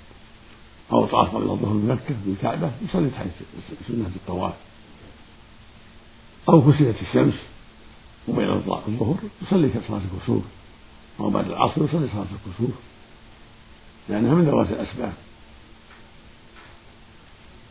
أو 0.92 1.06
طاف 1.06 1.36
قبل 1.36 1.50
الظهر 1.50 1.74
بمكة 1.74 2.16
بالكعبة 2.26 2.72
يصلي 2.82 3.10
تحية 3.10 3.32
سنة 3.88 4.12
الطواف. 4.16 4.54
أو 6.50 6.62
كسرت 6.62 7.02
الشمس 7.02 7.34
وبين 8.28 8.50
الظهر 8.50 9.16
يصلي 9.42 9.70
صلاة 9.88 10.02
الكسوف 10.14 10.44
أو 11.20 11.30
بعد 11.30 11.48
العصر 11.48 11.84
يصلي 11.84 12.08
صلاة 12.08 12.26
الكسوف 12.48 12.76
لأنها 14.10 14.36
من 14.36 14.46
ذوات 14.46 14.70
الأسباب. 14.72 15.14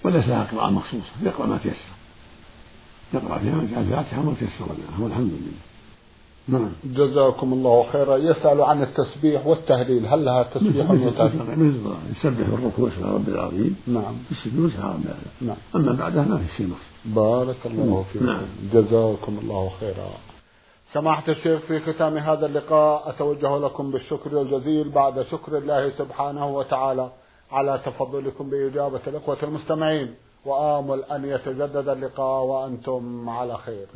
وليس 0.05 0.27
لها 0.27 0.45
قراءة 0.45 0.71
مخصوصة 0.71 1.13
يقرأ 1.23 1.47
ما 1.47 1.59
تيسر. 1.59 1.98
يقرأ 3.15 3.39
فيها 3.39 3.81
الفاتحة 3.81 4.21
وما 4.21 4.35
تيسر 4.35 4.67
لها 4.67 5.05
والحمد 5.05 5.31
لله. 5.31 5.69
نعم. 6.49 6.71
جزاكم 6.85 7.53
الله 7.53 7.87
خيرا. 7.93 8.17
يسأل 8.17 8.61
عن 8.61 8.83
التسبيح 8.83 9.47
والتهليل. 9.47 10.07
هل 10.07 10.25
لها 10.25 10.43
تسبيح 10.43 10.91
وتهليل؟ 10.91 11.81
يسبح 12.11 12.47
في 12.47 12.55
الركوع 12.55 12.91
سبحان 12.91 13.15
ربي 13.15 13.31
العظيم 13.33 13.77
نعم. 13.87 14.15
في 14.29 14.33
السجود 14.33 14.71
سبحان 14.71 14.91
ربي 14.91 15.09
نعم. 15.41 15.57
أما 15.77 15.93
بعدها 15.93 16.25
ما 16.25 16.39
في 16.39 16.57
شيء 16.57 16.71
بارك 17.05 17.57
الله 17.67 18.05
فيكم. 18.13 18.27
نعم. 18.27 18.43
جزاكم 18.73 19.39
الله 19.43 19.71
خيرا. 19.81 20.11
سماحة 20.93 21.25
الشيخ 21.29 21.61
في 21.61 21.81
ختام 21.81 22.19
هذا 22.19 22.47
اللقاء 22.47 23.11
أتوجه 23.11 23.59
لكم 23.59 23.91
بالشكر 23.91 24.41
الجزيل 24.43 24.89
بعد 24.89 25.23
شكر 25.23 25.59
الله 25.59 25.91
سبحانه 25.91 26.47
وتعالى 26.47 27.11
على 27.53 27.81
تفضلكم 27.87 28.51
بإجابة 28.51 29.01
الإخوة 29.07 29.39
المستمعين. 29.43 30.15
وآمل 30.45 31.05
أن 31.05 31.25
يتجدد 31.25 31.89
اللقاء 31.89 32.45
وأنتم 32.45 33.29
على 33.29 33.57
خير. 33.57 33.87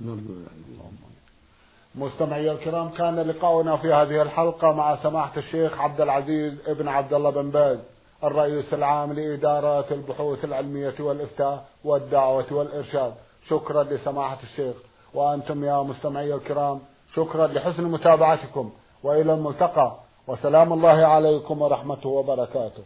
مستمعي 1.95 2.51
الكرام 2.51 2.89
كان 2.89 3.21
لقاؤنا 3.21 3.77
في 3.77 3.93
هذه 3.93 4.23
الحلقة 4.23 4.73
مع 4.73 4.97
سماحة 5.03 5.37
الشيخ 5.37 5.81
عبد 5.81 6.01
العزيز 6.01 6.53
ابن 6.67 6.89
عبد 6.89 7.15
الله 7.15 7.31
بن 7.31 7.51
باز 7.51 7.79
الرئيس 8.25 8.75
العام 8.75 9.13
لإدارات 9.13 9.93
البحوث 9.93 10.45
العلمية 10.45 10.95
والإفتاء 11.01 11.65
والدعوة 11.85 12.47
والإرشاد. 12.51 13.15
شكرا 13.49 13.83
لسماحة 13.83 14.39
الشيخ. 14.43 14.77
وأنتم 15.15 15.65
يا 15.65 15.83
مستمعي 15.83 16.35
الكرام 16.35 16.81
شكرا 17.15 17.47
لحسن 17.47 17.85
متابعتكم. 17.85 18.71
وإلى 19.03 19.35
الملتقى. 19.35 19.97
وسلام 20.27 20.73
الله 20.73 21.07
عليكم 21.07 21.63
ورحمته 21.63 22.09
وبركاته. 22.09 22.83